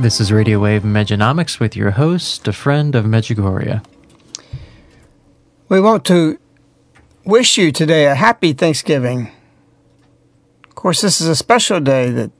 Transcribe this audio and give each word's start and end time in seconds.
This 0.00 0.18
is 0.18 0.32
Radio 0.32 0.58
Wave 0.60 0.82
Mejanomics 0.82 1.60
with 1.60 1.76
your 1.76 1.90
host, 1.90 2.48
a 2.48 2.54
friend 2.54 2.94
of 2.94 3.04
Medjugorje. 3.04 3.84
We 5.68 5.78
want 5.78 6.06
to 6.06 6.38
wish 7.26 7.58
you 7.58 7.70
today 7.70 8.06
a 8.06 8.14
happy 8.14 8.54
Thanksgiving. 8.54 9.30
Of 10.64 10.74
course, 10.74 11.02
this 11.02 11.20
is 11.20 11.28
a 11.28 11.36
special 11.36 11.80
day 11.80 12.08
that 12.08 12.30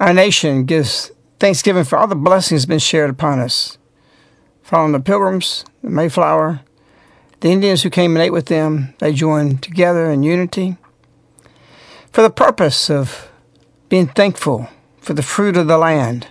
our 0.00 0.14
nation 0.14 0.64
gives 0.64 1.12
thanksgiving 1.38 1.84
for 1.84 1.98
all 1.98 2.06
the 2.06 2.14
blessings 2.14 2.64
been 2.64 2.78
shared 2.78 3.10
upon 3.10 3.40
us. 3.40 3.76
Following 4.62 4.92
the 4.92 5.00
pilgrims, 5.00 5.66
the 5.82 5.90
Mayflower, 5.90 6.60
the 7.40 7.50
Indians 7.50 7.82
who 7.82 7.90
came 7.90 8.16
and 8.16 8.22
ate 8.22 8.32
with 8.32 8.46
them, 8.46 8.94
they 9.00 9.12
joined 9.12 9.62
together 9.62 10.10
in 10.10 10.22
unity 10.22 10.78
for 12.10 12.22
the 12.22 12.30
purpose 12.30 12.88
of 12.88 13.30
being 13.90 14.06
thankful 14.06 14.70
for 14.98 15.12
the 15.12 15.22
fruit 15.22 15.58
of 15.58 15.66
the 15.66 15.76
land 15.76 16.28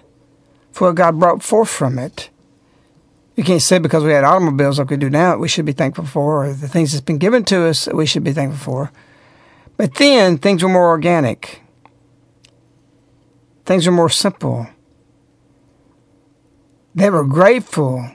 for 0.75 0.89
what 0.89 0.95
God 0.95 1.17
brought 1.17 1.41
forth 1.41 1.69
from 1.69 1.97
it. 1.97 2.29
You 3.37 3.45
can't 3.45 3.61
say 3.61 3.79
because 3.79 4.03
we 4.03 4.11
had 4.11 4.25
automobiles 4.25 4.77
like 4.77 4.89
we 4.89 4.97
do 4.97 5.09
now, 5.09 5.37
we 5.37 5.47
should 5.47 5.63
be 5.63 5.71
thankful 5.71 6.05
for, 6.05 6.43
or 6.43 6.53
the 6.53 6.67
things 6.67 6.91
that's 6.91 7.01
been 7.01 7.17
given 7.17 7.45
to 7.45 7.65
us 7.65 7.85
that 7.85 7.95
we 7.95 8.05
should 8.05 8.25
be 8.25 8.33
thankful 8.33 8.59
for. 8.59 8.91
But 9.77 9.95
then 9.95 10.37
things 10.37 10.61
were 10.61 10.69
more 10.69 10.89
organic. 10.89 11.61
Things 13.65 13.85
were 13.85 13.93
more 13.93 14.09
simple. 14.09 14.67
They 16.93 17.09
were 17.09 17.23
grateful 17.23 18.11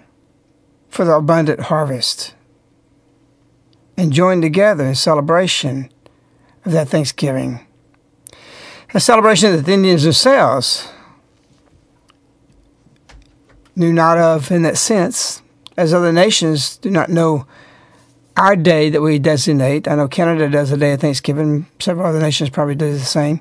for 0.90 1.06
the 1.06 1.14
abundant 1.14 1.60
harvest 1.60 2.34
and 3.96 4.12
joined 4.12 4.42
together 4.42 4.84
in 4.84 4.94
celebration 4.96 5.90
of 6.66 6.72
that 6.72 6.90
Thanksgiving. 6.90 7.66
A 8.92 9.00
celebration 9.00 9.52
that 9.52 9.64
the 9.64 9.72
Indians 9.72 10.02
themselves 10.02 10.86
knew 13.76 13.92
not 13.92 14.18
of 14.18 14.50
in 14.50 14.62
that 14.62 14.78
sense, 14.78 15.42
as 15.76 15.94
other 15.94 16.12
nations 16.12 16.76
do 16.76 16.90
not 16.90 17.08
know 17.08 17.46
our 18.36 18.56
day 18.56 18.90
that 18.90 19.02
we 19.02 19.18
designate. 19.18 19.88
I 19.88 19.94
know 19.94 20.08
Canada 20.08 20.48
does 20.48 20.72
a 20.72 20.76
day 20.76 20.92
of 20.92 21.00
Thanksgiving, 21.00 21.66
several 21.78 22.06
other 22.06 22.20
nations 22.20 22.50
probably 22.50 22.74
do 22.74 22.92
the 22.92 23.00
same. 23.00 23.40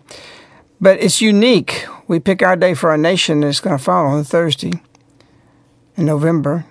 But 0.82 1.02
it's 1.02 1.22
unique. 1.22 1.86
We 2.08 2.20
pick 2.20 2.42
our 2.42 2.56
day 2.56 2.74
for 2.74 2.90
our 2.90 2.98
nation, 2.98 3.44
and 3.44 3.46
it's 3.46 3.60
going 3.60 3.78
to 3.78 3.84
fall 3.84 4.08
on 4.08 4.24
Thursday 4.24 4.72
in 5.96 6.06
November. 6.06 6.66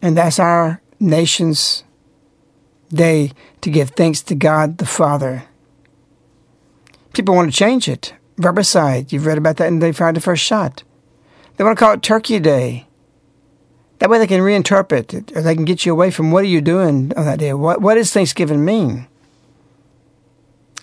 And 0.00 0.16
that's 0.16 0.38
our 0.38 0.80
nation's 1.00 1.84
day 2.90 3.32
to 3.60 3.70
give 3.70 3.90
thanks 3.90 4.22
to 4.22 4.34
God 4.34 4.78
the 4.78 4.86
Father. 4.86 5.44
People 7.12 7.34
want 7.34 7.50
to 7.50 7.56
change 7.56 7.88
it. 7.88 8.14
Verbicide, 8.36 9.12
you've 9.12 9.26
read 9.26 9.38
about 9.38 9.56
that 9.58 9.68
in 9.68 9.78
They 9.78 9.92
Fired 9.92 10.16
the 10.16 10.20
First 10.20 10.42
Shot. 10.42 10.82
They 11.56 11.64
want 11.64 11.78
to 11.78 11.84
call 11.84 11.94
it 11.94 12.02
Turkey 12.02 12.38
Day. 12.38 12.86
That 13.98 14.10
way 14.10 14.18
they 14.18 14.26
can 14.26 14.40
reinterpret 14.40 15.14
it, 15.14 15.36
or 15.36 15.42
they 15.42 15.54
can 15.54 15.64
get 15.64 15.86
you 15.86 15.92
away 15.92 16.10
from 16.10 16.30
what 16.30 16.44
are 16.44 16.48
you 16.48 16.60
doing 16.60 17.12
on 17.16 17.24
that 17.24 17.38
day? 17.38 17.52
What, 17.54 17.80
what 17.80 17.94
does 17.94 18.12
Thanksgiving 18.12 18.64
mean? 18.64 19.06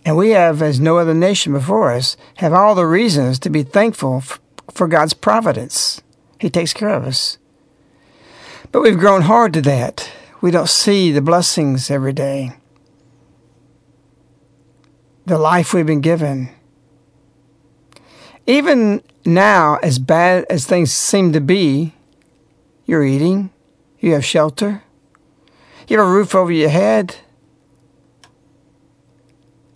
And 0.05 0.17
we 0.17 0.31
have, 0.31 0.61
as 0.61 0.79
no 0.79 0.97
other 0.97 1.13
nation 1.13 1.53
before 1.53 1.91
us, 1.91 2.17
have 2.35 2.53
all 2.53 2.73
the 2.73 2.87
reasons 2.87 3.37
to 3.39 3.49
be 3.49 3.63
thankful 3.63 4.23
for 4.71 4.87
God's 4.87 5.13
providence. 5.13 6.01
He 6.39 6.49
takes 6.49 6.73
care 6.73 6.89
of 6.89 7.03
us. 7.03 7.37
But 8.71 8.81
we've 8.81 8.97
grown 8.97 9.23
hard 9.23 9.53
to 9.53 9.61
that. 9.61 10.09
We 10.39 10.49
don't 10.49 10.69
see 10.69 11.11
the 11.11 11.21
blessings 11.21 11.91
every 11.91 12.13
day, 12.13 12.51
the 15.25 15.37
life 15.37 15.73
we've 15.73 15.85
been 15.85 16.01
given 16.01 16.49
even 18.47 19.01
now, 19.25 19.77
as 19.83 19.99
bad 19.99 20.45
as 20.49 20.65
things 20.65 20.91
seem 20.91 21.33
to 21.33 21.41
be, 21.41 21.93
you're 22.85 23.05
eating, 23.05 23.51
you 23.99 24.13
have 24.13 24.25
shelter, 24.25 24.83
you 25.87 25.97
have 25.97 26.07
a 26.07 26.11
roof 26.11 26.33
over 26.33 26.51
your 26.51 26.69
head. 26.69 27.17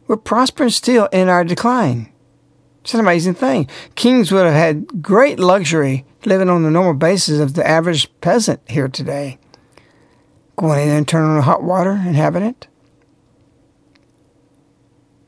We're 0.08 0.18
prospering 0.18 0.70
still 0.70 1.08
in 1.08 1.30
our 1.30 1.44
decline. 1.44 2.12
It's 2.82 2.94
an 2.94 3.00
amazing 3.00 3.34
thing. 3.34 3.68
Kings 3.96 4.32
would 4.32 4.46
have 4.46 4.54
had 4.54 5.02
great 5.02 5.40
luxury 5.40 6.06
living 6.24 6.50
on 6.50 6.64
the 6.64 6.72
normal 6.72 6.94
basis 6.94 7.40
of 7.40 7.56
the 7.56 7.68
average 7.68 8.10
peasant 8.22 8.62
here 8.70 8.88
today. 8.88 9.40
Going 10.56 10.88
in 10.88 10.96
and 10.96 11.08
turning 11.08 11.32
on 11.32 11.42
hot 11.44 11.64
water 11.64 11.92
and 11.92 12.16
having 12.16 12.44
it. 12.44 12.68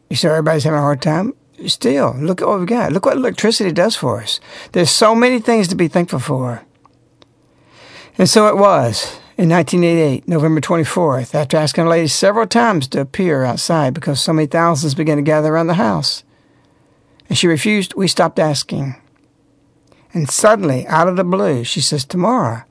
You 0.09 0.15
say 0.15 0.29
everybody's 0.29 0.63
having 0.63 0.79
a 0.79 0.83
hard 0.83 1.01
time? 1.01 1.33
Still, 1.65 2.15
look 2.19 2.41
at 2.41 2.47
what 2.47 2.59
we've 2.59 2.67
got. 2.67 2.91
Look 2.91 3.05
what 3.05 3.17
electricity 3.17 3.71
does 3.71 3.95
for 3.95 4.21
us. 4.21 4.39
There's 4.73 4.91
so 4.91 5.15
many 5.15 5.39
things 5.39 5.67
to 5.69 5.75
be 5.75 5.87
thankful 5.87 6.19
for. 6.19 6.63
And 8.17 8.29
so 8.29 8.47
it 8.47 8.57
was 8.57 9.19
in 9.37 9.49
1988, 9.49 10.27
November 10.27 10.61
24th, 10.61 11.33
after 11.33 11.57
asking 11.57 11.85
a 11.85 11.89
lady 11.89 12.07
several 12.07 12.47
times 12.47 12.87
to 12.89 13.01
appear 13.01 13.43
outside 13.43 13.93
because 13.93 14.21
so 14.21 14.33
many 14.33 14.47
thousands 14.47 14.95
began 14.95 15.17
to 15.17 15.23
gather 15.23 15.53
around 15.53 15.67
the 15.67 15.75
house. 15.75 16.23
And 17.29 17.37
she 17.37 17.47
refused, 17.47 17.93
we 17.95 18.07
stopped 18.07 18.39
asking. 18.39 18.95
And 20.13 20.29
suddenly, 20.29 20.87
out 20.87 21.07
of 21.07 21.17
the 21.17 21.23
blue, 21.23 21.63
she 21.63 21.81
says, 21.81 22.05
Tomorrow 22.05 22.63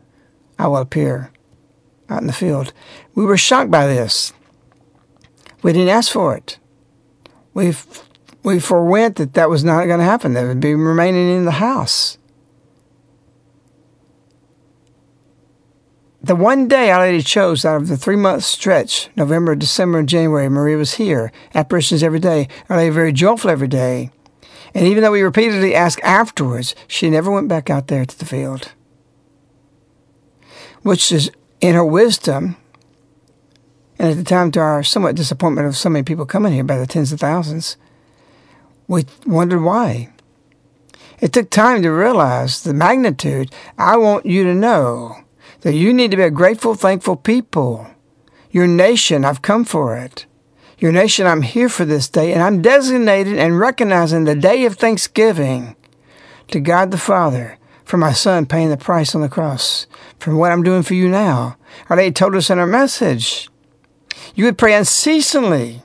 I 0.59 0.69
will 0.69 0.79
appear 0.79 1.31
out 2.09 2.21
in 2.21 2.27
the 2.27 2.33
field. 2.33 2.73
We 3.15 3.25
were 3.25 3.37
shocked 3.37 3.71
by 3.71 3.87
this. 3.87 4.33
We 5.63 5.73
didn't 5.73 5.89
ask 5.89 6.11
for 6.11 6.37
it. 6.37 6.59
We, 7.55 7.75
we 8.47 8.61
forewent 8.61 9.17
that 9.17 9.35
that 9.35 9.51
was 9.51 9.65
not 9.65 9.87
going 9.87 9.99
to 9.99 10.05
happen. 10.05 10.33
They 10.33 10.47
would 10.47 10.61
be 10.61 10.73
remaining 10.73 11.37
in 11.37 11.47
the 11.47 11.51
house. 11.51 12.17
The 16.23 16.37
one 16.37 16.69
day 16.69 16.93
Our 16.93 17.01
Lady 17.01 17.25
chose 17.25 17.65
out 17.65 17.83
of 17.83 17.89
the 17.89 17.97
three 17.97 18.15
month 18.15 18.45
stretch, 18.45 19.09
November, 19.17 19.57
December, 19.57 19.99
and 19.99 20.09
January, 20.09 20.49
Maria 20.49 20.77
was 20.77 20.95
here. 20.95 21.33
Apparitions 21.57 22.05
every 22.05 22.21
day. 22.21 22.47
Our 22.69 22.77
Lady 22.77 22.91
very 22.91 23.13
joyful 23.13 23.51
every 23.51 23.67
day. 23.67 24.13
And 24.75 24.87
even 24.87 25.03
though 25.03 25.13
we 25.13 25.23
repeatedly 25.23 25.75
asked 25.75 26.01
afterwards, 26.05 26.77
she 26.87 27.11
never 27.11 27.33
went 27.33 27.49
back 27.49 27.69
out 27.69 27.89
there 27.89 28.05
to 28.05 28.17
the 28.17 28.25
field. 28.25 28.71
Which 30.83 31.11
is 31.11 31.33
in 31.61 31.75
her 31.75 31.85
wisdom, 31.85 32.57
and 33.99 34.11
at 34.11 34.17
the 34.17 34.25
time 34.25 34.53
to 34.53 34.61
our 34.61 34.85
somewhat 34.85 35.17
disappointment 35.17 35.67
of 35.67 35.77
so 35.77 35.89
many 35.89 36.05
people 36.05 36.27
coming 36.27 36.53
here 36.53 36.63
by 36.63 36.79
the 36.79 36.87
tens 36.87 37.13
of 37.13 37.19
thousands, 37.19 37.77
we 38.89 39.05
wondered 39.27 39.63
why. 39.63 40.11
It 41.21 41.33
took 41.33 41.51
time 41.51 41.83
to 41.83 41.91
realize 41.91 42.63
the 42.63 42.75
magnitude. 42.75 43.53
I 43.79 43.97
want 43.97 44.27
you 44.27 44.45
to 44.45 44.55
know 44.55 45.17
that 45.63 45.75
you 45.75 45.93
need 45.93 46.11
to 46.11 46.17
be 46.17 46.23
a 46.23 46.31
grateful, 46.31 46.75
thankful 46.75 47.17
people. 47.17 47.87
Your 48.51 48.67
nation, 48.67 49.25
I've 49.25 49.43
come 49.43 49.65
for 49.65 49.97
it. 49.97 50.27
Your 50.79 50.93
nation, 50.93 51.27
I'm 51.27 51.43
here 51.43 51.71
for 51.71 51.87
this 51.87 52.09
day, 52.09 52.33
and 52.33 52.43
I'm 52.43 52.61
designated 52.61 53.39
and 53.39 53.59
recognizing 53.59 54.25
the 54.25 54.35
day 54.35 54.67
of 54.67 54.77
thanksgiving 54.77 55.75
to 56.49 56.61
God 56.61 56.91
the 56.91 56.99
Father 56.99 57.59
for 57.85 57.97
my 57.97 58.13
son 58.13 58.47
paying 58.47 58.69
the 58.69 58.77
price 58.77 59.15
on 59.15 59.21
the 59.21 59.29
cross, 59.29 59.87
for 60.19 60.37
what 60.37 60.53
I'm 60.53 60.65
doing 60.65 60.83
for 60.83 60.95
you 60.95 61.09
now. 61.09 61.57
Our 61.89 61.97
Lady 61.97 62.13
told 62.13 62.35
us 62.35 62.51
in 62.51 62.59
our 62.59 62.67
message, 62.67 63.49
you 64.35 64.45
would 64.45 64.59
pray 64.59 64.75
unceasingly 64.75 65.83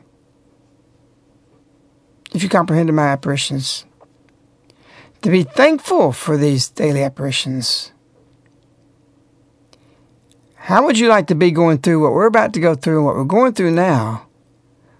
if 2.33 2.43
you 2.43 2.49
comprehended 2.49 2.95
my 2.95 3.07
apparitions. 3.07 3.85
To 5.21 5.29
be 5.29 5.43
thankful 5.43 6.11
for 6.11 6.37
these 6.37 6.69
daily 6.69 7.03
apparitions. 7.03 7.91
How 10.55 10.85
would 10.85 10.97
you 10.97 11.07
like 11.07 11.27
to 11.27 11.35
be 11.35 11.51
going 11.51 11.79
through 11.79 12.01
what 12.01 12.13
we're 12.13 12.27
about 12.27 12.53
to 12.53 12.59
go 12.59 12.75
through 12.75 12.97
and 12.97 13.05
what 13.05 13.15
we're 13.15 13.23
going 13.23 13.53
through 13.53 13.71
now 13.71 14.27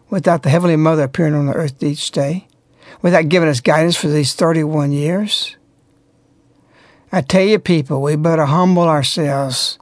without 0.10 0.44
the 0.44 0.50
Heavenly 0.50 0.76
Mother 0.76 1.04
appearing 1.04 1.34
on 1.34 1.46
the 1.46 1.54
earth 1.54 1.82
each 1.82 2.12
day, 2.12 2.48
without 3.02 3.30
giving 3.30 3.48
us 3.48 3.62
guidance 3.62 3.96
for 3.96 4.08
these 4.08 4.34
31 4.34 4.92
years? 4.92 5.56
I 7.12 7.22
tell 7.22 7.44
you, 7.44 7.60
people, 7.60 8.02
we 8.02 8.16
better 8.16 8.46
humble 8.46 8.84
ourselves, 8.84 9.78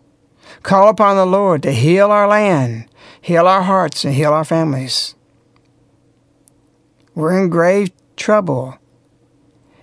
call 0.63 0.89
upon 0.89 1.15
the 1.15 1.25
Lord 1.25 1.63
to 1.63 1.71
heal 1.71 2.11
our 2.11 2.27
land, 2.27 2.87
heal 3.21 3.47
our 3.47 3.63
hearts, 3.63 4.03
and 4.03 4.13
heal 4.13 4.33
our 4.33 4.45
families. 4.45 5.15
We're 7.15 7.41
in 7.41 7.49
grave 7.49 7.91
trouble. 8.15 8.77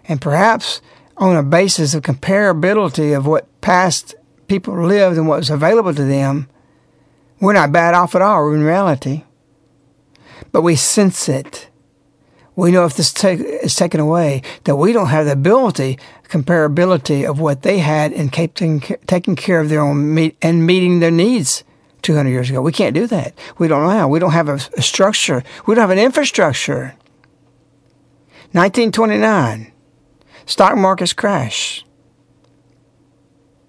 And 0.08 0.20
perhaps 0.20 0.80
on 1.16 1.36
a 1.36 1.42
basis 1.42 1.94
of 1.94 2.02
comparability 2.02 3.16
of 3.16 3.26
what 3.26 3.48
past 3.60 4.14
people 4.46 4.80
lived 4.86 5.16
and 5.16 5.26
what 5.26 5.38
was 5.38 5.50
available 5.50 5.94
to 5.94 6.04
them, 6.04 6.48
we're 7.40 7.52
not 7.52 7.72
bad 7.72 7.94
off 7.94 8.14
at 8.14 8.22
all 8.22 8.52
in 8.52 8.62
reality. 8.62 9.24
But 10.52 10.62
we 10.62 10.76
sense 10.76 11.28
it. 11.28 11.68
We 12.54 12.70
know 12.70 12.86
if 12.86 12.96
this 12.96 13.12
take, 13.12 13.40
is 13.40 13.74
taken 13.74 14.00
away, 14.00 14.42
that 14.64 14.76
we 14.76 14.92
don't 14.92 15.08
have 15.08 15.26
the 15.26 15.32
ability, 15.32 15.98
comparability 16.28 17.28
of 17.28 17.38
what 17.38 17.62
they 17.62 17.78
had 17.78 18.12
in 18.12 18.30
taking, 18.30 18.80
taking 19.06 19.36
care 19.36 19.60
of 19.60 19.68
their 19.68 19.82
own 19.82 20.14
meet, 20.14 20.36
and 20.40 20.66
meeting 20.66 21.00
their 21.00 21.10
needs 21.10 21.64
200 22.00 22.30
years 22.30 22.48
ago. 22.48 22.62
We 22.62 22.72
can't 22.72 22.94
do 22.94 23.06
that. 23.08 23.34
We 23.58 23.68
don't 23.68 23.82
know 23.82 23.90
how. 23.90 24.08
We 24.08 24.18
don't 24.18 24.32
have 24.32 24.48
a, 24.48 24.54
a 24.76 24.82
structure. 24.82 25.42
We 25.66 25.74
don't 25.74 25.82
have 25.82 25.90
an 25.90 25.98
infrastructure. 25.98 26.94
1929, 28.52 29.72
stock 30.46 30.76
markets 30.76 31.12
crash. 31.12 31.84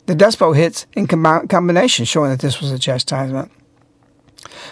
The 0.05 0.15
Dust 0.15 0.39
Bowl 0.39 0.53
hits 0.53 0.85
in 0.93 1.07
com- 1.07 1.47
combination, 1.47 2.05
showing 2.05 2.31
that 2.31 2.39
this 2.39 2.61
was 2.61 2.71
a 2.71 2.79
chastisement. 2.79 3.51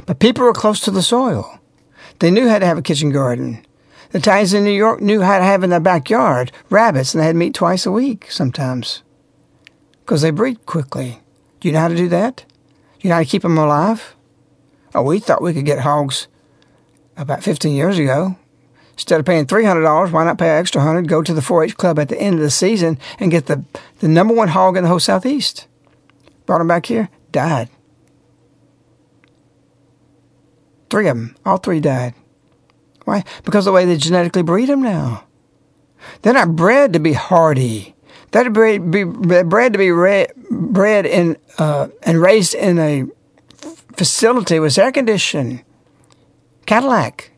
But 0.06 0.19
people 0.19 0.46
were 0.46 0.54
close 0.54 0.80
to 0.81 0.92
the 0.92 1.02
soil. 1.02 1.60
They 2.19 2.31
knew 2.31 2.48
how 2.48 2.60
to 2.60 2.66
have 2.66 2.78
a 2.78 2.81
kitchen 2.81 3.12
garden. 3.12 3.66
The 4.12 4.19
Italians 4.19 4.54
in 4.54 4.63
New 4.63 4.72
York 4.72 5.02
knew 5.02 5.22
how 5.22 5.38
to 5.38 5.44
have 5.44 5.63
in 5.63 5.69
their 5.69 5.80
backyard 5.81 6.52
rabbits, 6.69 7.13
and 7.13 7.22
they 7.22 7.28
had 7.28 7.36
meat 7.36 7.54
twice 7.54 7.86
a 7.86 7.92
week 7.92 8.31
sometimes 8.31 9.04
because 10.06 10.22
they 10.22 10.31
breed 10.31 10.66
quickly. 10.66 11.19
Do 11.60 11.68
you 11.68 11.74
know 11.74 11.81
how 11.81 11.88
to 11.88 11.96
do 11.96 12.07
that? 12.10 12.38
Do 12.38 13.02
you 13.02 13.10
know 13.10 13.16
how 13.16 13.24
to 13.24 13.28
keep 13.28 13.42
them 13.42 13.57
alive? 13.57 14.16
Oh, 14.94 15.02
we 15.02 15.19
thought 15.19 15.42
we 15.42 15.54
could 15.54 15.66
get 15.66 15.80
hogs 15.80 16.28
about 17.18 17.44
15 17.44 17.75
years 17.75 17.98
ago. 17.98 18.38
Instead 18.95 19.19
of 19.19 19.25
paying 19.25 19.45
$300, 19.45 20.12
why 20.12 20.24
not 20.24 20.38
pay 20.38 20.50
an 20.50 20.57
extra 20.57 20.80
100 20.80 21.09
go 21.09 21.21
to 21.21 21.33
the 21.33 21.42
4-H 21.42 21.75
club 21.75 22.00
at 22.00 22.07
the 22.07 22.19
end 22.19 22.36
of 22.36 22.42
the 22.42 22.50
season 22.50 22.97
and 23.19 23.30
get 23.30 23.47
the, 23.47 23.65
the 24.00 24.07
number 24.07 24.33
one 24.33 24.47
hog 24.47 24.77
in 24.77 24.83
the 24.83 24.89
whole 24.89 25.00
Southeast? 25.00 25.68
Brought 26.45 26.59
them 26.59 26.68
back 26.69 26.86
here, 26.86 27.09
died. 27.33 27.69
Three 30.89 31.09
of 31.09 31.18
them, 31.18 31.36
all 31.45 31.57
three 31.57 31.81
died. 31.81 32.13
Why? 33.03 33.25
Because 33.44 33.68
of 33.68 33.71
the 33.71 33.75
way 33.75 33.83
they 33.83 33.97
genetically 33.97 34.44
breed 34.44 34.69
them 34.69 34.81
now. 34.81 35.25
They're 36.21 36.33
not 36.33 36.56
bred 36.56 36.94
to 36.94 37.00
be 37.00 37.13
hardy. 37.13 37.95
They're 38.31 38.50
bred, 38.50 38.92
be, 38.92 39.03
bred 39.03 39.74
to 39.74 39.80
be 39.80 39.92
re, 39.92 40.27
bred 40.50 41.06
in, 41.06 41.38
uh, 41.57 41.89
and 42.03 42.21
raised 42.21 42.56
in 42.56 42.80
a 42.80 43.06
facility 43.97 44.59
with 44.59 44.77
air 44.77 44.92
conditioning. 44.92 45.66
Cadillac. 46.66 47.31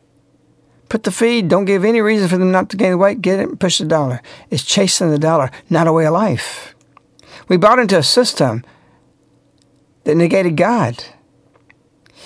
Put 0.88 1.02
the 1.02 1.10
feed. 1.10 1.48
Don't 1.48 1.66
give 1.66 1.84
any 1.84 2.00
reason 2.00 2.28
for 2.28 2.38
them 2.38 2.50
not 2.50 2.70
to 2.70 2.76
gain 2.76 2.98
weight. 2.98 3.20
Get 3.20 3.40
it 3.40 3.48
and 3.48 3.60
push 3.60 3.78
the 3.78 3.84
dollar. 3.84 4.22
It's 4.50 4.64
chasing 4.64 5.10
the 5.10 5.18
dollar, 5.18 5.50
not 5.68 5.86
a 5.86 5.92
way 5.92 6.06
of 6.06 6.14
life. 6.14 6.74
We 7.48 7.56
bought 7.56 7.78
into 7.78 7.98
a 7.98 8.02
system 8.02 8.64
that 10.04 10.14
negated 10.14 10.56
God. 10.56 11.04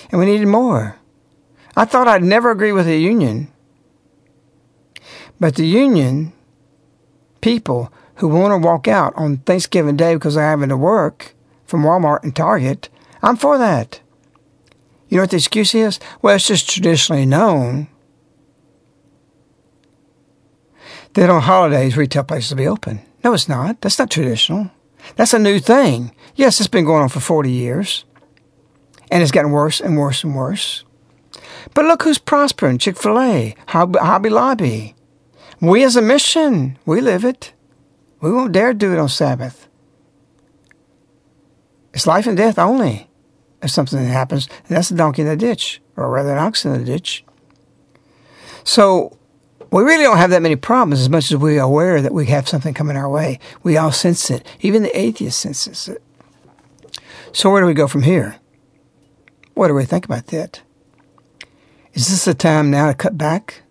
And 0.09 0.19
we 0.19 0.25
needed 0.25 0.47
more. 0.47 0.97
I 1.75 1.85
thought 1.85 2.07
I'd 2.07 2.23
never 2.23 2.51
agree 2.51 2.71
with 2.71 2.85
the 2.85 2.97
union. 2.97 3.51
But 5.39 5.55
the 5.55 5.65
union 5.65 6.33
people 7.41 7.91
who 8.15 8.27
want 8.27 8.51
to 8.51 8.65
walk 8.65 8.87
out 8.87 9.13
on 9.15 9.37
Thanksgiving 9.37 9.97
Day 9.97 10.13
because 10.13 10.35
they're 10.35 10.49
having 10.49 10.69
to 10.69 10.77
work 10.77 11.35
from 11.65 11.83
Walmart 11.83 12.23
and 12.23 12.35
Target, 12.35 12.89
I'm 13.21 13.35
for 13.35 13.57
that. 13.57 13.99
You 15.09 15.17
know 15.17 15.23
what 15.23 15.31
the 15.31 15.37
excuse 15.37 15.75
is? 15.75 15.99
Well, 16.21 16.35
it's 16.35 16.47
just 16.47 16.69
traditionally 16.69 17.25
known 17.25 17.87
that 21.13 21.29
on 21.29 21.41
holidays 21.41 21.97
retail 21.97 22.23
places 22.23 22.51
will 22.51 22.57
be 22.57 22.67
open. 22.67 23.01
No, 23.23 23.33
it's 23.33 23.49
not. 23.49 23.81
That's 23.81 23.99
not 23.99 24.09
traditional. 24.09 24.71
That's 25.15 25.33
a 25.33 25.39
new 25.39 25.59
thing. 25.59 26.13
Yes, 26.35 26.59
it's 26.59 26.67
been 26.67 26.85
going 26.85 27.03
on 27.03 27.09
for 27.09 27.19
40 27.19 27.51
years. 27.51 28.05
And 29.11 29.21
it's 29.21 29.31
gotten 29.31 29.51
worse 29.51 29.79
and 29.79 29.97
worse 29.97 30.23
and 30.23 30.35
worse. 30.35 30.83
But 31.73 31.85
look 31.85 32.03
who's 32.03 32.17
prospering 32.17 32.77
Chick 32.77 32.97
fil 32.97 33.19
A, 33.19 33.55
Hobby 33.67 34.29
Lobby. 34.29 34.95
We 35.61 35.83
as 35.83 35.95
a 35.95 36.01
mission, 36.01 36.77
we 36.85 36.99
live 36.99 37.23
it. 37.23 37.53
We 38.21 38.31
won't 38.31 38.51
dare 38.51 38.73
do 38.73 38.91
it 38.93 38.99
on 38.99 39.09
Sabbath. 39.09 39.67
It's 41.93 42.07
life 42.07 42.25
and 42.25 42.35
death 42.35 42.57
only 42.57 43.09
if 43.61 43.69
something 43.69 44.03
happens, 44.05 44.49
and 44.67 44.75
that's 44.75 44.91
a 44.91 44.95
donkey 44.95 45.21
in 45.21 45.27
the 45.27 45.37
ditch, 45.37 45.81
or 45.95 46.09
rather 46.09 46.31
an 46.31 46.39
ox 46.39 46.65
in 46.65 46.73
the 46.73 46.83
ditch. 46.83 47.23
So 48.63 49.17
we 49.73 49.81
really 49.81 50.03
don't 50.03 50.17
have 50.17 50.29
that 50.29 50.43
many 50.43 50.55
problems 50.55 51.01
as 51.01 51.09
much 51.09 51.31
as 51.31 51.37
we're 51.37 51.59
aware 51.59 51.99
that 51.99 52.13
we 52.13 52.27
have 52.27 52.47
something 52.47 52.75
coming 52.75 52.95
our 52.95 53.09
way. 53.09 53.39
We 53.63 53.75
all 53.75 53.91
sense 53.91 54.29
it. 54.29 54.45
Even 54.61 54.83
the 54.83 54.95
atheist 54.95 55.39
senses 55.39 55.87
it. 55.87 56.03
So 57.31 57.49
where 57.49 57.59
do 57.59 57.65
we 57.65 57.73
go 57.73 57.87
from 57.87 58.03
here? 58.03 58.35
What 59.55 59.69
do 59.69 59.73
we 59.73 59.85
think 59.85 60.05
about 60.05 60.27
that? 60.27 60.61
Is 61.93 62.07
this 62.07 62.25
the 62.25 62.35
time 62.35 62.69
now 62.69 62.87
to 62.87 62.93
cut 62.93 63.17
back? 63.17 63.63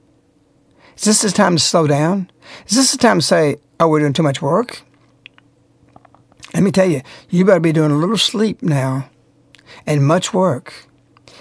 Is 0.97 1.05
this 1.05 1.23
the 1.23 1.31
time 1.31 1.55
to 1.55 1.63
slow 1.63 1.87
down? 1.87 2.31
Is 2.67 2.77
this 2.77 2.91
the 2.91 2.99
time 2.99 3.21
to 3.21 3.25
say, 3.25 3.59
oh, 3.79 3.87
we're 3.87 4.01
doing 4.01 4.13
too 4.13 4.25
much 4.25 4.43
work? 4.43 4.83
Let 6.53 6.65
me 6.65 6.73
tell 6.73 6.91
you, 6.91 7.03
you 7.31 7.45
better 7.45 7.61
be 7.61 7.73
doing 7.73 7.93
a 7.93 7.97
little 7.97 8.19
sleep 8.19 8.61
now 8.61 9.09
and 9.87 10.05
much 10.05 10.35
work 10.35 10.87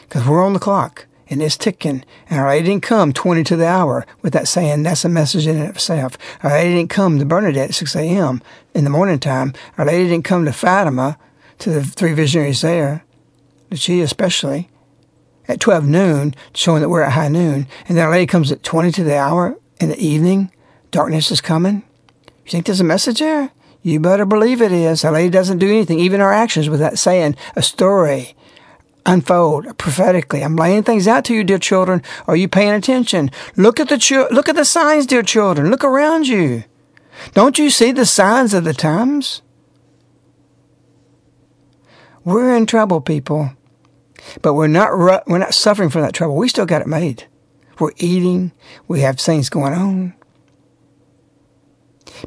because 0.03 0.27
we're 0.27 0.45
on 0.45 0.53
the 0.53 0.59
clock 0.59 1.07
and 1.31 1.41
it's 1.41 1.57
ticking. 1.57 2.03
And 2.29 2.39
our 2.39 2.49
lady 2.49 2.67
didn't 2.67 2.83
come 2.83 3.13
20 3.13 3.43
to 3.45 3.55
the 3.55 3.65
hour 3.65 4.05
with 4.21 4.33
that 4.33 4.49
saying 4.49 4.83
that's 4.83 5.05
a 5.05 5.09
message 5.09 5.47
in 5.47 5.57
itself. 5.57 6.17
Our 6.43 6.51
lady 6.51 6.75
didn't 6.75 6.89
come 6.89 7.17
to 7.17 7.25
Bernadette 7.25 7.69
at 7.69 7.75
6 7.75 7.95
a.m. 7.95 8.41
in 8.75 8.83
the 8.83 8.89
morning 8.89 9.17
time. 9.17 9.53
Our 9.77 9.85
lady 9.85 10.09
didn't 10.09 10.25
come 10.25 10.43
to 10.45 10.53
Fatima, 10.53 11.17
to 11.59 11.69
the 11.69 11.83
three 11.83 12.13
visionaries 12.13 12.61
there, 12.61 13.05
she 13.73 14.01
especially, 14.01 14.69
at 15.47 15.61
12 15.61 15.87
noon, 15.87 16.35
showing 16.53 16.81
that 16.81 16.89
we're 16.89 17.03
at 17.03 17.13
high 17.13 17.29
noon. 17.29 17.65
And 17.87 17.97
then 17.97 18.05
our 18.05 18.11
lady 18.11 18.27
comes 18.27 18.51
at 18.51 18.61
20 18.61 18.91
to 18.91 19.03
the 19.03 19.17
hour 19.17 19.57
in 19.79 19.89
the 19.89 19.99
evening. 19.99 20.51
Darkness 20.91 21.31
is 21.31 21.39
coming. 21.39 21.83
You 22.45 22.51
think 22.51 22.65
there's 22.65 22.81
a 22.81 22.85
message 22.85 23.19
there? 23.19 23.51
You 23.83 23.99
better 23.99 24.25
believe 24.25 24.61
it 24.61 24.73
is. 24.73 25.05
Our 25.05 25.13
lady 25.13 25.29
doesn't 25.29 25.59
do 25.59 25.69
anything, 25.69 25.99
even 25.99 26.19
our 26.19 26.33
actions, 26.33 26.67
with 26.67 26.81
that 26.81 26.99
saying, 26.99 27.37
a 27.55 27.61
story 27.61 28.35
unfold 29.05 29.77
prophetically. 29.77 30.41
I'm 30.41 30.55
laying 30.55 30.83
things 30.83 31.07
out 31.07 31.25
to 31.25 31.33
you, 31.33 31.43
dear 31.43 31.59
children. 31.59 32.01
Are 32.27 32.35
you 32.35 32.47
paying 32.47 32.73
attention? 32.73 33.31
Look 33.55 33.79
at 33.79 33.89
the 33.89 34.27
look 34.31 34.49
at 34.49 34.55
the 34.55 34.65
signs, 34.65 35.05
dear 35.05 35.23
children. 35.23 35.69
Look 35.69 35.83
around 35.83 36.27
you. 36.27 36.63
Don't 37.33 37.57
you 37.57 37.69
see 37.69 37.91
the 37.91 38.05
signs 38.05 38.53
of 38.53 38.63
the 38.63 38.73
times? 38.73 39.41
We're 42.23 42.55
in 42.55 42.65
trouble, 42.65 43.01
people, 43.01 43.51
but 44.41 44.53
we're 44.53 44.67
not 44.67 44.95
ru- 44.95 45.21
we're 45.27 45.39
not 45.39 45.53
suffering 45.53 45.89
from 45.89 46.01
that 46.01 46.13
trouble. 46.13 46.35
We 46.35 46.49
still 46.49 46.65
got 46.65 46.81
it 46.81 46.87
made. 46.87 47.27
We're 47.79 47.91
eating. 47.97 48.51
We 48.87 49.01
have 49.01 49.19
things 49.19 49.49
going 49.49 49.73
on. 49.73 50.13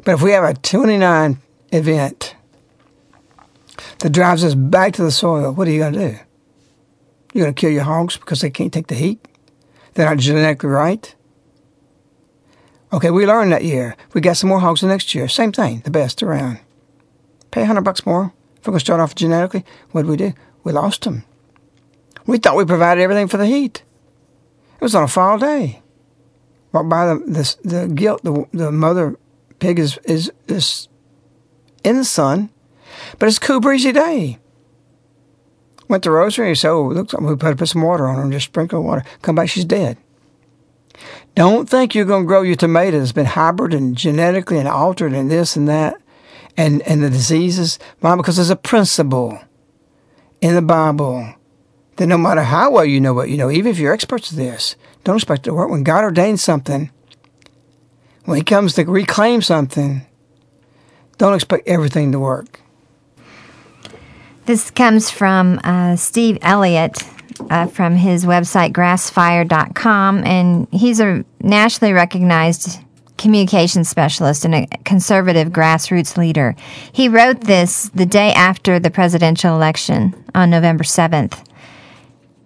But 0.03 0.15
if 0.15 0.21
we 0.21 0.31
have 0.31 0.43
a 0.43 0.53
29 0.53 1.39
event 1.71 2.35
that 3.99 4.09
drives 4.09 4.43
us 4.43 4.55
back 4.55 4.93
to 4.93 5.03
the 5.03 5.11
soil, 5.11 5.53
what 5.53 5.67
are 5.67 5.71
you 5.71 5.79
going 5.79 5.93
to 5.93 6.11
do? 6.11 6.19
You're 7.35 7.47
going 7.47 7.53
to 7.53 7.59
kill 7.59 7.71
your 7.71 7.83
hogs 7.83 8.15
because 8.15 8.39
they 8.39 8.49
can't 8.49 8.71
take 8.71 8.87
the 8.87 8.95
heat? 8.95 9.19
They're 9.93 10.07
not 10.07 10.19
genetically 10.19 10.69
right? 10.69 11.13
Okay, 12.93 13.11
we 13.11 13.27
learned 13.27 13.51
that 13.51 13.65
year. 13.65 13.97
We 14.13 14.21
got 14.21 14.37
some 14.37 14.47
more 14.47 14.61
hogs 14.61 14.79
the 14.79 14.87
next 14.87 15.13
year. 15.13 15.27
Same 15.27 15.51
thing, 15.51 15.81
the 15.81 15.91
best 15.91 16.23
around. 16.23 16.59
Pay 17.51 17.59
a 17.59 17.63
100 17.63 17.81
bucks 17.81 18.05
more. 18.05 18.33
If 18.55 18.65
we're 18.65 18.71
going 18.71 18.79
to 18.79 18.85
start 18.85 19.01
off 19.01 19.15
genetically, 19.15 19.65
what 19.91 20.03
did 20.03 20.09
we 20.09 20.15
do? 20.15 20.33
We 20.63 20.71
lost 20.71 21.01
them. 21.01 21.25
We 22.25 22.37
thought 22.37 22.55
we 22.55 22.63
provided 22.63 23.01
everything 23.01 23.27
for 23.27 23.35
the 23.35 23.47
heat. 23.47 23.83
It 24.75 24.81
was 24.81 24.95
on 24.95 25.03
a 25.03 25.07
fall 25.09 25.37
day. 25.37 25.81
Walk 26.71 26.87
by 26.87 27.05
the, 27.05 27.15
the, 27.15 27.69
the 27.69 27.87
gilt, 27.89 28.23
the, 28.23 28.45
the 28.53 28.71
mother 28.71 29.19
pig 29.59 29.77
is, 29.77 29.97
is, 30.05 30.31
is 30.47 30.87
in 31.83 31.97
the 31.97 32.05
sun, 32.05 32.49
but 33.19 33.27
it's 33.27 33.39
a 33.39 33.41
cool, 33.41 33.59
breezy 33.59 33.91
day. 33.91 34.39
Went 35.87 36.03
to 36.03 36.11
Rosary, 36.11 36.55
so 36.55 36.87
looks 36.87 37.13
like 37.13 37.21
we 37.21 37.35
put, 37.35 37.57
put 37.57 37.69
some 37.69 37.81
water 37.81 38.07
on 38.07 38.15
her 38.15 38.23
and 38.23 38.31
just 38.31 38.45
sprinkle 38.45 38.83
water. 38.83 39.03
Come 39.21 39.35
back, 39.35 39.49
she's 39.49 39.65
dead. 39.65 39.97
Don't 41.35 41.69
think 41.69 41.93
you're 41.93 42.05
going 42.05 42.23
to 42.23 42.27
grow 42.27 42.41
your 42.41 42.55
tomato 42.55 42.97
that's 42.97 43.11
been 43.11 43.25
hybrid 43.25 43.73
and 43.73 43.95
genetically 43.95 44.57
and 44.57 44.67
altered 44.67 45.13
and 45.13 45.29
this 45.29 45.55
and 45.55 45.67
that 45.67 45.95
and, 46.57 46.81
and 46.83 47.03
the 47.03 47.09
diseases. 47.09 47.77
Why? 47.99 48.15
Because 48.15 48.37
there's 48.37 48.49
a 48.49 48.55
principle 48.55 49.39
in 50.41 50.55
the 50.55 50.61
Bible 50.61 51.35
that 51.97 52.07
no 52.07 52.17
matter 52.17 52.43
how 52.43 52.71
well 52.71 52.85
you 52.85 52.99
know 52.99 53.13
what 53.13 53.29
you 53.29 53.37
know, 53.37 53.51
even 53.51 53.71
if 53.71 53.79
you're 53.79 53.93
experts 53.93 54.31
at 54.31 54.37
this, 54.37 54.75
don't 55.03 55.17
expect 55.17 55.45
it 55.45 55.49
to 55.49 55.53
work. 55.53 55.69
When 55.69 55.83
God 55.83 56.03
ordains 56.03 56.41
something, 56.41 56.91
when 58.25 58.37
He 58.37 58.43
comes 58.43 58.73
to 58.75 58.85
reclaim 58.85 59.41
something, 59.41 60.05
don't 61.17 61.33
expect 61.33 61.67
everything 61.67 62.11
to 62.11 62.19
work. 62.19 62.61
This 64.45 64.69
comes 64.69 65.09
from 65.09 65.59
uh, 65.63 65.95
Steve 65.95 66.37
Elliott 66.43 67.03
uh, 67.49 67.65
from 67.65 67.95
his 67.95 68.25
website, 68.25 68.73
grassfire.com, 68.73 70.23
and 70.23 70.67
he's 70.71 70.99
a 70.99 71.25
nationally 71.41 71.93
recognized 71.93 72.79
communication 73.17 73.83
specialist 73.83 74.45
and 74.45 74.53
a 74.53 74.67
conservative 74.83 75.49
grassroots 75.49 76.15
leader. 76.15 76.55
He 76.91 77.09
wrote 77.09 77.41
this 77.41 77.89
the 77.95 78.05
day 78.05 78.33
after 78.33 78.77
the 78.77 78.91
presidential 78.91 79.55
election 79.55 80.13
on 80.35 80.51
November 80.51 80.83
7th. 80.83 81.43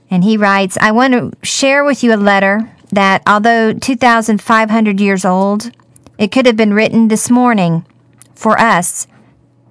And 0.10 0.24
he 0.24 0.38
writes, 0.38 0.78
I 0.80 0.92
want 0.92 1.14
to 1.14 1.34
share 1.46 1.84
with 1.84 2.02
you 2.02 2.14
a 2.14 2.16
letter 2.16 2.72
that, 2.92 3.24
although 3.28 3.74
2,500 3.74 5.02
years 5.02 5.26
old, 5.26 5.72
it 6.18 6.32
could 6.32 6.46
have 6.46 6.56
been 6.56 6.74
written 6.74 7.10
this 7.10 7.30
morning 7.30 7.86
for 8.36 8.58
us 8.58 9.06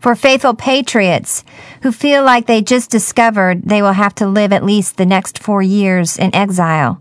for 0.00 0.14
faithful 0.14 0.54
patriots 0.54 1.44
who 1.82 1.92
feel 1.92 2.22
like 2.24 2.46
they 2.46 2.62
just 2.62 2.90
discovered 2.90 3.62
they 3.64 3.82
will 3.82 3.92
have 3.92 4.14
to 4.16 4.26
live 4.26 4.52
at 4.52 4.64
least 4.64 4.96
the 4.96 5.06
next 5.06 5.38
four 5.38 5.62
years 5.62 6.16
in 6.18 6.34
exile. 6.34 7.00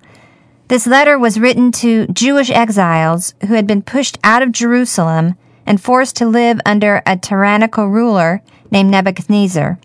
This 0.67 0.87
letter 0.87 1.17
was 1.17 1.39
written 1.39 1.71
to 1.73 2.07
Jewish 2.07 2.49
exiles 2.49 3.33
who 3.47 3.53
had 3.53 3.67
been 3.67 3.81
pushed 3.81 4.17
out 4.23 4.41
of 4.41 4.51
Jerusalem 4.51 5.35
and 5.65 5.81
forced 5.81 6.15
to 6.17 6.27
live 6.27 6.59
under 6.65 7.01
a 7.05 7.17
tyrannical 7.17 7.87
ruler 7.87 8.41
named 8.71 8.91
Nebuchadnezzar. 8.91 9.79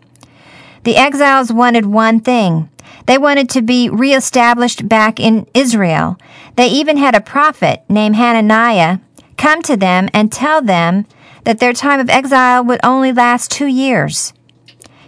The 0.83 0.97
exiles 0.97 1.53
wanted 1.53 1.85
one 1.85 2.19
thing. 2.19 2.69
They 3.05 3.17
wanted 3.17 3.49
to 3.51 3.61
be 3.61 3.89
reestablished 3.89 4.87
back 4.87 5.19
in 5.19 5.47
Israel. 5.53 6.17
They 6.55 6.67
even 6.67 6.97
had 6.97 7.15
a 7.15 7.21
prophet 7.21 7.83
named 7.87 8.15
Hananiah 8.15 8.99
come 9.37 9.61
to 9.63 9.77
them 9.77 10.09
and 10.13 10.31
tell 10.31 10.61
them 10.61 11.05
that 11.43 11.59
their 11.59 11.73
time 11.73 11.99
of 11.99 12.09
exile 12.09 12.63
would 12.63 12.79
only 12.83 13.11
last 13.11 13.51
two 13.51 13.67
years. 13.67 14.33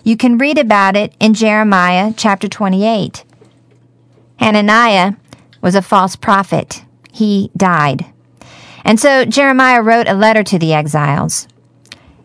You 0.03 0.17
can 0.17 0.37
read 0.37 0.57
about 0.57 0.95
it 0.95 1.13
in 1.19 1.33
Jeremiah 1.33 2.13
chapter 2.15 2.47
28. 2.47 3.23
Hananiah 4.37 5.13
was 5.61 5.75
a 5.75 5.81
false 5.81 6.15
prophet. 6.15 6.83
He 7.11 7.49
died. 7.57 8.05
And 8.83 8.99
so 8.99 9.25
Jeremiah 9.25 9.81
wrote 9.81 10.07
a 10.07 10.13
letter 10.13 10.43
to 10.43 10.59
the 10.59 10.73
exiles. 10.73 11.47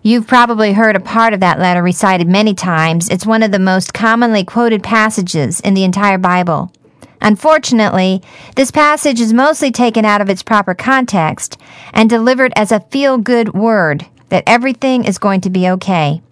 You've 0.03 0.27
probably 0.27 0.73
heard 0.73 0.97
a 0.97 1.01
part 1.01 1.33
of 1.33 1.41
that 1.41 1.59
letter 1.59 1.83
recited 1.83 2.27
many 2.27 2.55
times. 2.55 3.09
It's 3.09 3.27
one 3.27 3.43
of 3.43 3.53
the 3.53 3.59
most 3.59 3.95
commonly 3.95 4.45
quoted 4.45 4.83
passages 4.83 5.61
in 5.61 5.75
the 5.75 5.85
entire 5.85 6.19
Bible. 6.19 6.73
Unfortunately, 7.21 8.23
this 8.57 8.71
passage 8.71 9.21
is 9.21 9.33
mostly 9.33 9.71
taken 9.71 10.05
out 10.05 10.21
of 10.21 10.31
its 10.31 10.43
proper 10.43 10.75
context 10.75 11.59
and 11.93 12.09
delivered 12.09 12.53
as 12.57 12.73
a 12.73 12.81
feel 12.81 13.19
good 13.19 13.53
word 13.53 14.07
that 14.31 14.45
everything 14.47 15.05
is 15.05 15.19
going 15.19 15.41
to 15.43 15.51
be 15.51 15.69
okay. 15.69 16.23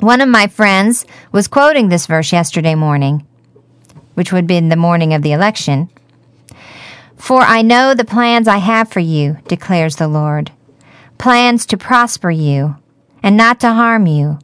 One 0.00 0.20
of 0.20 0.28
my 0.28 0.46
friends 0.46 1.06
was 1.32 1.48
quoting 1.48 1.88
this 1.88 2.06
verse 2.06 2.32
yesterday 2.32 2.74
morning, 2.74 3.26
which 4.14 4.32
would 4.32 4.46
be 4.46 4.56
in 4.56 4.68
the 4.68 4.76
morning 4.76 5.14
of 5.14 5.22
the 5.22 5.32
election. 5.32 5.88
For 7.16 7.40
I 7.40 7.62
know 7.62 7.94
the 7.94 8.04
plans 8.04 8.46
I 8.46 8.58
have 8.58 8.90
for 8.90 9.00
you, 9.00 9.38
declares 9.48 9.96
the 9.96 10.08
Lord 10.08 10.50
plans 11.16 11.64
to 11.64 11.76
prosper 11.76 12.30
you 12.30 12.76
and 13.22 13.36
not 13.36 13.60
to 13.60 13.72
harm 13.72 14.06
you, 14.06 14.38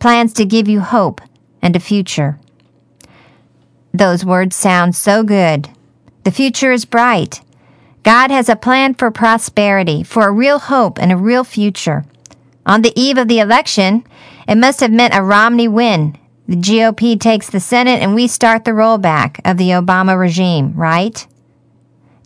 plans 0.00 0.32
to 0.32 0.44
give 0.44 0.68
you 0.68 0.80
hope 0.80 1.20
and 1.62 1.76
a 1.76 1.80
future. 1.80 2.38
Those 3.96 4.26
words 4.26 4.54
sound 4.54 4.94
so 4.94 5.22
good. 5.22 5.70
The 6.24 6.30
future 6.30 6.70
is 6.70 6.84
bright. 6.84 7.40
God 8.02 8.30
has 8.30 8.50
a 8.50 8.54
plan 8.54 8.92
for 8.92 9.10
prosperity, 9.10 10.02
for 10.02 10.28
a 10.28 10.32
real 10.32 10.58
hope 10.58 10.98
and 10.98 11.10
a 11.10 11.16
real 11.16 11.44
future. 11.44 12.04
On 12.66 12.82
the 12.82 12.92
eve 12.94 13.16
of 13.16 13.26
the 13.26 13.38
election, 13.38 14.04
it 14.46 14.56
must 14.56 14.80
have 14.80 14.92
meant 14.92 15.14
a 15.14 15.22
Romney 15.22 15.66
win. 15.66 16.18
The 16.46 16.56
GOP 16.56 17.18
takes 17.18 17.48
the 17.48 17.58
Senate 17.58 18.02
and 18.02 18.14
we 18.14 18.26
start 18.26 18.66
the 18.66 18.72
rollback 18.72 19.40
of 19.50 19.56
the 19.56 19.70
Obama 19.70 20.18
regime, 20.18 20.74
right? 20.74 21.26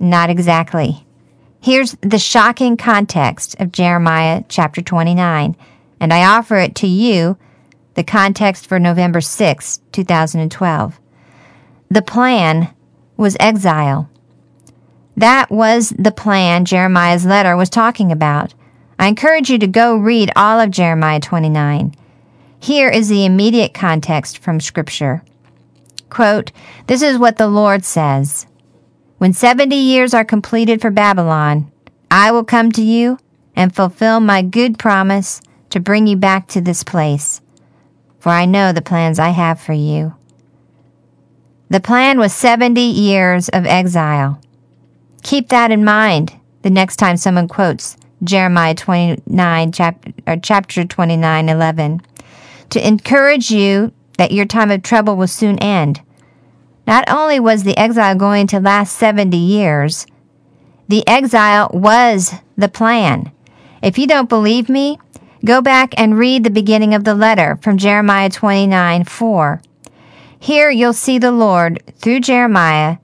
Not 0.00 0.28
exactly. 0.28 1.06
Here's 1.60 1.92
the 2.00 2.18
shocking 2.18 2.76
context 2.76 3.54
of 3.60 3.70
Jeremiah 3.70 4.42
chapter 4.48 4.82
29, 4.82 5.54
and 6.00 6.12
I 6.12 6.24
offer 6.36 6.56
it 6.56 6.74
to 6.76 6.88
you, 6.88 7.38
the 7.94 8.02
context 8.02 8.66
for 8.66 8.80
November 8.80 9.20
6, 9.20 9.80
2012. 9.92 11.00
The 11.92 12.02
plan 12.02 12.72
was 13.16 13.36
exile. 13.40 14.08
That 15.16 15.50
was 15.50 15.90
the 15.98 16.12
plan 16.12 16.64
Jeremiah's 16.64 17.26
letter 17.26 17.56
was 17.56 17.68
talking 17.68 18.12
about. 18.12 18.54
I 18.96 19.08
encourage 19.08 19.50
you 19.50 19.58
to 19.58 19.66
go 19.66 19.96
read 19.96 20.30
all 20.36 20.60
of 20.60 20.70
Jeremiah 20.70 21.18
29. 21.18 21.92
Here 22.60 22.88
is 22.88 23.08
the 23.08 23.24
immediate 23.24 23.74
context 23.74 24.38
from 24.38 24.60
Scripture. 24.60 25.24
Quote, 26.10 26.52
This 26.86 27.02
is 27.02 27.18
what 27.18 27.38
the 27.38 27.48
Lord 27.48 27.84
says 27.84 28.46
When 29.18 29.32
70 29.32 29.74
years 29.74 30.14
are 30.14 30.24
completed 30.24 30.80
for 30.80 30.92
Babylon, 30.92 31.72
I 32.08 32.30
will 32.30 32.44
come 32.44 32.70
to 32.72 32.82
you 32.82 33.18
and 33.56 33.74
fulfill 33.74 34.20
my 34.20 34.42
good 34.42 34.78
promise 34.78 35.40
to 35.70 35.80
bring 35.80 36.06
you 36.06 36.16
back 36.16 36.46
to 36.48 36.60
this 36.60 36.84
place. 36.84 37.40
For 38.20 38.28
I 38.28 38.44
know 38.44 38.72
the 38.72 38.80
plans 38.80 39.18
I 39.18 39.30
have 39.30 39.60
for 39.60 39.72
you 39.72 40.14
the 41.70 41.80
plan 41.80 42.18
was 42.18 42.34
70 42.34 42.80
years 42.80 43.48
of 43.48 43.64
exile. 43.64 44.40
Keep 45.22 45.48
that 45.50 45.70
in 45.70 45.84
mind 45.84 46.34
the 46.62 46.70
next 46.70 46.96
time 46.96 47.16
someone 47.16 47.48
quotes 47.48 47.96
Jeremiah 48.22 48.74
29, 48.74 49.72
chapter, 49.72 50.12
or 50.26 50.36
chapter 50.36 50.84
29, 50.84 51.48
11. 51.48 52.02
To 52.70 52.86
encourage 52.86 53.50
you 53.50 53.92
that 54.18 54.32
your 54.32 54.44
time 54.44 54.70
of 54.70 54.82
trouble 54.82 55.16
will 55.16 55.28
soon 55.28 55.58
end. 55.60 56.02
Not 56.86 57.08
only 57.08 57.38
was 57.38 57.62
the 57.62 57.78
exile 57.78 58.16
going 58.16 58.48
to 58.48 58.60
last 58.60 58.96
70 58.96 59.36
years, 59.36 60.06
the 60.88 61.06
exile 61.06 61.70
was 61.72 62.34
the 62.58 62.68
plan. 62.68 63.30
If 63.80 63.96
you 63.96 64.08
don't 64.08 64.28
believe 64.28 64.68
me, 64.68 64.98
go 65.44 65.62
back 65.62 65.94
and 65.96 66.18
read 66.18 66.42
the 66.42 66.50
beginning 66.50 66.94
of 66.94 67.04
the 67.04 67.14
letter 67.14 67.58
from 67.62 67.78
Jeremiah 67.78 68.28
29 68.28 69.04
4. 69.04 69.62
Here 70.42 70.70
you'll 70.70 70.94
see 70.94 71.18
the 71.18 71.32
Lord, 71.32 71.82
through 71.98 72.20
Jeremiah, 72.20 72.96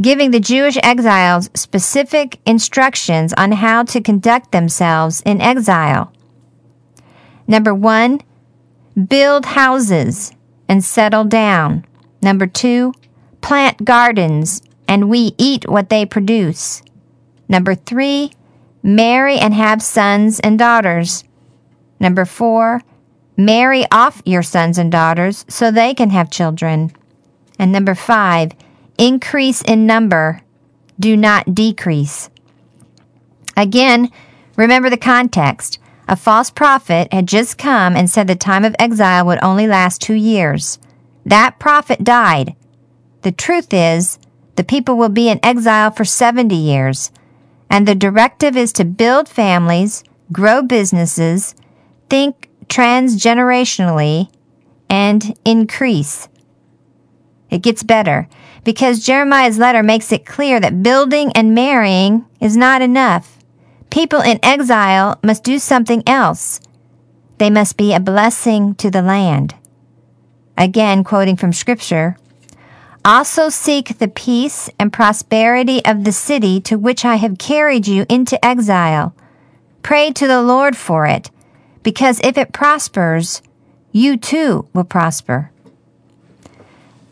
giving 0.00 0.30
the 0.30 0.38
Jewish 0.38 0.78
exiles 0.80 1.50
specific 1.54 2.38
instructions 2.46 3.34
on 3.36 3.50
how 3.50 3.82
to 3.82 4.00
conduct 4.00 4.52
themselves 4.52 5.20
in 5.26 5.40
exile. 5.40 6.12
Number 7.48 7.74
one, 7.74 8.20
build 9.08 9.44
houses 9.44 10.32
and 10.68 10.84
settle 10.84 11.24
down. 11.24 11.84
Number 12.22 12.46
two, 12.46 12.94
plant 13.40 13.84
gardens 13.84 14.62
and 14.86 15.10
we 15.10 15.34
eat 15.36 15.68
what 15.68 15.88
they 15.88 16.06
produce. 16.06 16.80
Number 17.48 17.74
three, 17.74 18.30
marry 18.84 19.36
and 19.36 19.52
have 19.52 19.82
sons 19.82 20.38
and 20.38 20.56
daughters. 20.56 21.24
Number 21.98 22.24
four, 22.24 22.82
marry 23.36 23.84
off 23.90 24.22
your 24.24 24.42
sons 24.42 24.78
and 24.78 24.90
daughters 24.90 25.44
so 25.48 25.70
they 25.70 25.94
can 25.94 26.10
have 26.10 26.30
children. 26.30 26.92
And 27.58 27.72
number 27.72 27.94
five, 27.94 28.52
increase 28.98 29.62
in 29.62 29.86
number, 29.86 30.42
do 30.98 31.16
not 31.16 31.54
decrease. 31.54 32.30
Again, 33.56 34.10
remember 34.56 34.90
the 34.90 34.96
context. 34.96 35.78
A 36.06 36.16
false 36.16 36.50
prophet 36.50 37.12
had 37.12 37.26
just 37.26 37.56
come 37.56 37.96
and 37.96 38.10
said 38.10 38.26
the 38.26 38.36
time 38.36 38.64
of 38.64 38.76
exile 38.78 39.24
would 39.26 39.42
only 39.42 39.66
last 39.66 40.02
two 40.02 40.14
years. 40.14 40.78
That 41.24 41.58
prophet 41.58 42.04
died. 42.04 42.54
The 43.22 43.32
truth 43.32 43.72
is, 43.72 44.18
the 44.56 44.64
people 44.64 44.96
will 44.96 45.08
be 45.08 45.28
in 45.28 45.40
exile 45.42 45.90
for 45.90 46.04
70 46.04 46.54
years, 46.54 47.10
and 47.70 47.88
the 47.88 47.94
directive 47.94 48.56
is 48.56 48.72
to 48.74 48.84
build 48.84 49.28
families, 49.28 50.04
grow 50.30 50.62
businesses, 50.62 51.54
think 52.10 52.48
transgenerationally, 52.68 54.30
and 54.88 55.36
increase. 55.44 56.28
It 57.50 57.62
gets 57.62 57.82
better 57.82 58.28
because 58.64 59.04
Jeremiah's 59.04 59.58
letter 59.58 59.82
makes 59.82 60.10
it 60.12 60.26
clear 60.26 60.58
that 60.60 60.82
building 60.82 61.32
and 61.34 61.54
marrying 61.54 62.24
is 62.40 62.56
not 62.56 62.82
enough. 62.82 63.38
People 63.90 64.20
in 64.20 64.40
exile 64.42 65.18
must 65.22 65.44
do 65.44 65.58
something 65.58 66.02
else. 66.06 66.60
They 67.38 67.50
must 67.50 67.76
be 67.76 67.92
a 67.92 68.00
blessing 68.00 68.74
to 68.76 68.90
the 68.90 69.02
land. 69.02 69.54
Again, 70.56 71.04
quoting 71.04 71.36
from 71.36 71.52
Scripture, 71.52 72.16
also 73.04 73.48
seek 73.48 73.98
the 73.98 74.08
peace 74.08 74.70
and 74.78 74.92
prosperity 74.92 75.84
of 75.84 76.04
the 76.04 76.12
city 76.12 76.60
to 76.62 76.78
which 76.78 77.04
I 77.04 77.16
have 77.16 77.38
carried 77.38 77.86
you 77.86 78.06
into 78.08 78.42
exile. 78.44 79.14
Pray 79.82 80.10
to 80.12 80.26
the 80.26 80.42
Lord 80.42 80.76
for 80.76 81.06
it, 81.06 81.30
because 81.84 82.20
if 82.24 82.36
it 82.36 82.52
prospers, 82.52 83.40
you 83.92 84.16
too 84.16 84.66
will 84.74 84.82
prosper. 84.82 85.52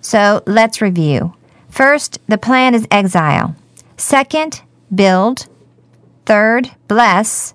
So 0.00 0.42
let's 0.46 0.82
review. 0.82 1.34
First, 1.68 2.18
the 2.26 2.38
plan 2.38 2.74
is 2.74 2.88
exile. 2.90 3.54
Second, 3.96 4.62
build. 4.92 5.46
Third, 6.26 6.72
bless. 6.88 7.54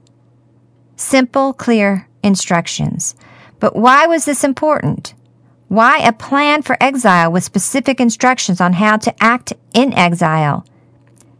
Simple, 0.95 1.51
clear 1.51 2.07
instructions. 2.23 3.15
But 3.59 3.75
why 3.75 4.07
was 4.07 4.23
this 4.25 4.43
important? 4.43 5.13
Why 5.67 5.97
a 5.99 6.13
plan 6.13 6.61
for 6.61 6.77
exile 6.79 7.31
with 7.31 7.43
specific 7.43 7.99
instructions 7.99 8.61
on 8.61 8.73
how 8.73 8.97
to 8.97 9.23
act 9.23 9.53
in 9.73 9.93
exile? 9.93 10.65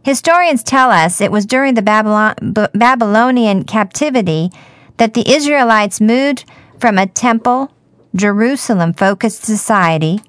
Historians 0.04 0.62
tell 0.62 0.90
us 0.90 1.20
it 1.20 1.32
was 1.32 1.46
during 1.46 1.74
the 1.74 1.82
Babylon, 1.82 2.34
B- 2.52 2.66
Babylonian 2.74 3.64
captivity 3.64 4.50
that 4.98 5.14
the 5.14 5.28
Israelites 5.30 6.00
moved 6.00 6.44
from 6.78 6.98
a 6.98 7.06
temple, 7.06 7.72
Jerusalem 8.14 8.92
focused 8.92 9.44
society 9.44 10.20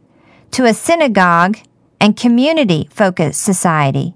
to 0.52 0.66
a 0.66 0.74
synagogue 0.74 1.58
and 2.00 2.18
community 2.18 2.88
focused 2.92 3.42
society. 3.42 4.14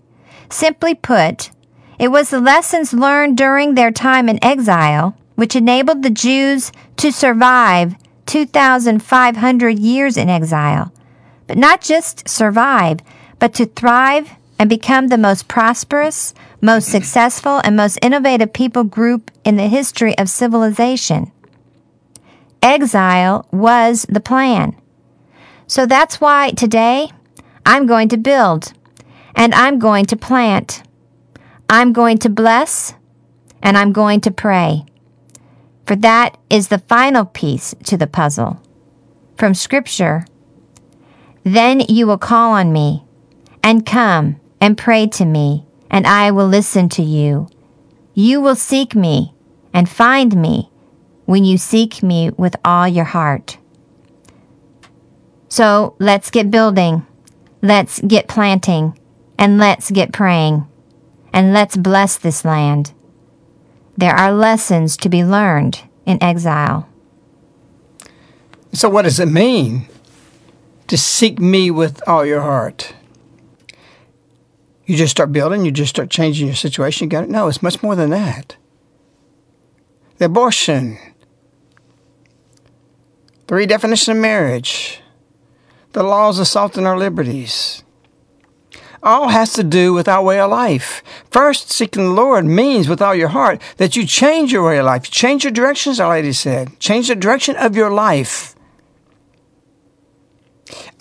Simply 0.50 0.96
put, 0.96 1.52
it 2.00 2.08
was 2.08 2.30
the 2.30 2.39
lessons 2.39 2.94
learned 2.94 3.38
during 3.38 3.76
their 3.76 3.92
time 3.92 4.30
in 4.30 4.44
exile 4.44 5.16
which 5.36 5.56
enabled 5.56 6.04
the 6.04 6.10
Jews 6.10 6.72
to 6.98 7.12
survive 7.12 7.96
2,500 8.26 9.80
years 9.80 10.18
in 10.18 10.30
exile. 10.30 10.94
But 11.48 11.58
not 11.58 11.82
just 11.82 12.28
survive, 12.30 13.00
but 13.39 13.54
to 13.56 13.66
thrive 13.66 14.32
and 14.60 14.70
become 14.70 15.08
the 15.08 15.18
most 15.18 15.48
prosperous, 15.48 16.34
most 16.62 16.88
successful, 16.88 17.60
and 17.63 17.76
most 17.76 18.00
innovative 18.02 18.54
people 18.54 18.84
group 18.84 19.32
in 19.44 19.56
the 19.56 19.68
history 19.68 20.18
of 20.18 20.30
civilization. 20.30 21.32
Exile 22.62 23.46
was 23.52 24.06
the 24.08 24.22
plan. 24.22 24.76
So 25.68 25.86
that's 25.86 26.22
why 26.22 26.52
today 26.52 27.10
I'm 27.66 27.86
going 27.86 28.10
to 28.10 28.18
build 28.18 28.74
and 29.36 29.54
I'm 29.54 29.80
going 29.80 30.06
to 30.06 30.16
plant. 30.16 30.84
I'm 31.70 31.92
going 31.94 32.20
to 32.20 32.30
bless 32.30 32.94
and 33.62 33.78
I'm 33.78 33.92
going 33.92 34.22
to 34.22 34.32
pray. 34.32 34.86
For 35.86 35.96
that 35.98 36.38
is 36.50 36.70
the 36.70 36.80
final 36.80 37.26
piece 37.26 37.76
to 37.86 37.98
the 37.98 38.08
puzzle. 38.08 38.62
From 39.38 39.54
Scripture, 39.54 40.26
then 41.44 41.82
you 41.82 42.08
will 42.08 42.18
call 42.18 42.54
on 42.54 42.72
me 42.72 43.04
and 43.62 43.86
come 43.86 44.39
and 44.63 44.78
pray 44.78 45.06
to 45.06 45.26
me, 45.26 45.65
and 45.91 46.08
I 46.08 46.32
will 46.32 46.47
listen 46.47 46.88
to 46.88 47.04
you. 47.04 47.49
You 48.13 48.39
will 48.39 48.56
seek 48.56 48.95
me 48.95 49.34
and 49.73 49.89
find 49.89 50.41
me 50.41 50.71
when 51.26 51.43
you 51.43 51.58
seek 51.58 52.02
me 52.02 52.30
with 52.30 52.56
all 52.63 52.88
your 52.88 53.04
heart. 53.04 53.58
So 55.49 55.97
let's 55.99 56.32
get 56.32 56.49
building, 56.49 57.06
let's 57.62 57.99
get 57.99 58.30
planting, 58.30 58.97
and 59.38 59.58
let's 59.58 59.91
get 59.91 60.13
praying, 60.13 60.65
and 61.34 61.52
let's 61.52 61.76
bless 61.76 62.17
this 62.17 62.45
land. 62.45 62.93
There 63.97 64.15
are 64.15 64.32
lessons 64.32 64.95
to 64.95 65.10
be 65.10 65.26
learned 65.26 65.82
in 66.06 66.23
exile. 66.23 66.88
So, 68.71 68.88
what 68.88 69.02
does 69.02 69.19
it 69.19 69.28
mean 69.28 69.88
to 70.88 70.97
seek 70.97 71.38
me 71.38 71.69
with 71.69 72.02
all 72.08 72.26
your 72.26 72.41
heart? 72.41 72.93
You 74.86 74.98
just 74.98 75.12
start 75.12 75.32
building, 75.32 75.65
you 75.65 75.72
just 75.72 75.89
start 75.89 76.10
changing 76.10 76.48
your 76.48 76.56
situation. 76.56 77.06
You 77.06 77.10
got 77.10 77.24
it? 77.24 77.30
No, 77.30 77.48
it's 77.48 77.63
much 77.63 77.82
more 77.82 77.96
than 77.96 78.10
that. 78.10 78.58
The 80.17 80.26
abortion, 80.26 80.98
the 83.48 83.56
redefinition 83.56 84.10
of 84.10 84.17
marriage, 84.17 85.02
the 85.93 86.04
laws 86.04 86.39
assaulting 86.39 86.86
our 86.86 86.98
liberties, 86.98 87.84
all 89.02 89.30
has 89.30 89.54
to 89.54 89.63
do 89.63 89.93
with 89.93 90.08
our 90.08 90.24
way 90.24 90.39
of 90.39 90.50
life. 90.50 91.04
First, 91.30 91.72
seeking 91.72 92.06
the 92.06 92.12
Lord 92.12 92.46
means 92.46 92.88
with 92.88 93.02
all 93.02 93.13
your 93.13 93.28
heart 93.30 93.62
that 93.78 93.96
you 93.96 94.06
change 94.06 94.52
your 94.52 94.65
way 94.65 94.80
of 94.80 94.86
life. 94.86 95.10
Change 95.12 95.43
your 95.43 95.52
directions, 95.52 96.00
our 96.00 96.10
lady 96.10 96.32
said. 96.32 96.80
Change 96.80 97.10
the 97.10 97.15
direction 97.15 97.56
of 97.58 97.76
your 97.76 97.91
life. 97.91 98.56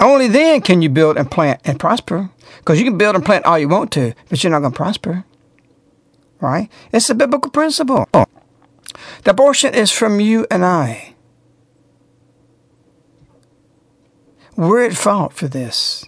Only 0.00 0.26
then 0.26 0.60
can 0.60 0.82
you 0.82 0.88
build 0.88 1.16
and 1.16 1.30
plant 1.30 1.60
and 1.64 1.78
prosper. 1.78 2.30
Because 2.62 2.78
you 2.78 2.84
can 2.84 2.96
build 2.96 3.16
and 3.16 3.24
plant 3.24 3.44
all 3.44 3.58
you 3.58 3.68
want 3.68 3.90
to, 3.92 4.14
but 4.28 4.42
you're 4.42 4.52
not 4.52 4.60
going 4.60 4.72
to 4.72 4.76
prosper. 4.76 5.24
Right? 6.40 6.70
It's 6.92 7.10
a 7.10 7.14
biblical 7.14 7.50
principle. 7.50 8.08
The 8.12 9.30
abortion 9.30 9.74
is 9.74 9.90
from 9.90 10.20
you 10.20 10.46
and 10.48 10.64
I. 10.64 11.14
We're 14.56 14.84
at 14.84 14.94
fault 14.94 15.32
for 15.32 15.48
this. 15.48 16.04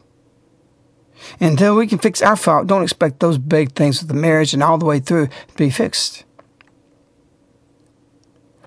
Until 1.41 1.75
we 1.75 1.89
can 1.89 1.99
fix 1.99 2.23
our 2.23 2.37
fault, 2.37 2.69
don't 2.69 2.83
expect 2.83 3.19
those 3.19 3.39
big 3.39 3.73
things 3.73 4.01
with 4.01 4.09
the 4.09 4.15
marriage 4.15 4.55
and 4.55 4.63
all 4.63 4.79
the 4.79 4.87
way 4.87 5.01
through 5.01 5.27
to 5.27 5.55
be 5.57 5.71
fixed. 5.71 6.24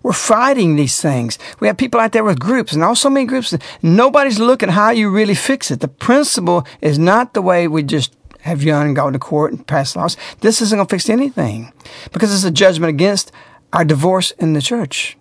We're 0.08 0.14
fighting 0.14 0.78
these 0.78 1.02
things. 1.02 1.38
We 1.60 1.68
have 1.68 1.76
people 1.76 2.00
out 2.00 2.14
there 2.14 2.24
with 2.24 2.40
groups 2.40 2.72
and 2.72 2.82
also 2.82 3.10
many 3.10 3.26
groups. 3.26 3.54
Nobody's 3.82 4.40
looking 4.40 4.70
how 4.70 4.92
you 4.92 5.10
really 5.10 5.36
fix 5.36 5.70
it. 5.70 5.82
The 5.82 5.90
principle 5.90 6.66
is 6.80 6.98
not 6.98 7.34
the 7.34 7.42
way 7.42 7.68
we 7.68 7.84
just 7.84 8.16
have 8.40 8.64
you 8.64 8.74
and 8.74 8.96
go 8.96 9.12
to 9.12 9.20
court 9.20 9.52
and 9.52 9.68
pass 9.68 9.98
laws. 9.98 10.16
This 10.40 10.62
isn't 10.62 10.78
going 10.78 10.88
to 10.88 10.96
fix 10.96 11.10
anything 11.10 11.74
because 12.14 12.34
it's 12.34 12.46
a 12.46 12.52
judgment 12.52 12.90
against 12.90 13.34
our 13.74 13.84
divorce 13.84 14.32
in 14.40 14.54
the 14.54 14.62
church. 14.62 15.18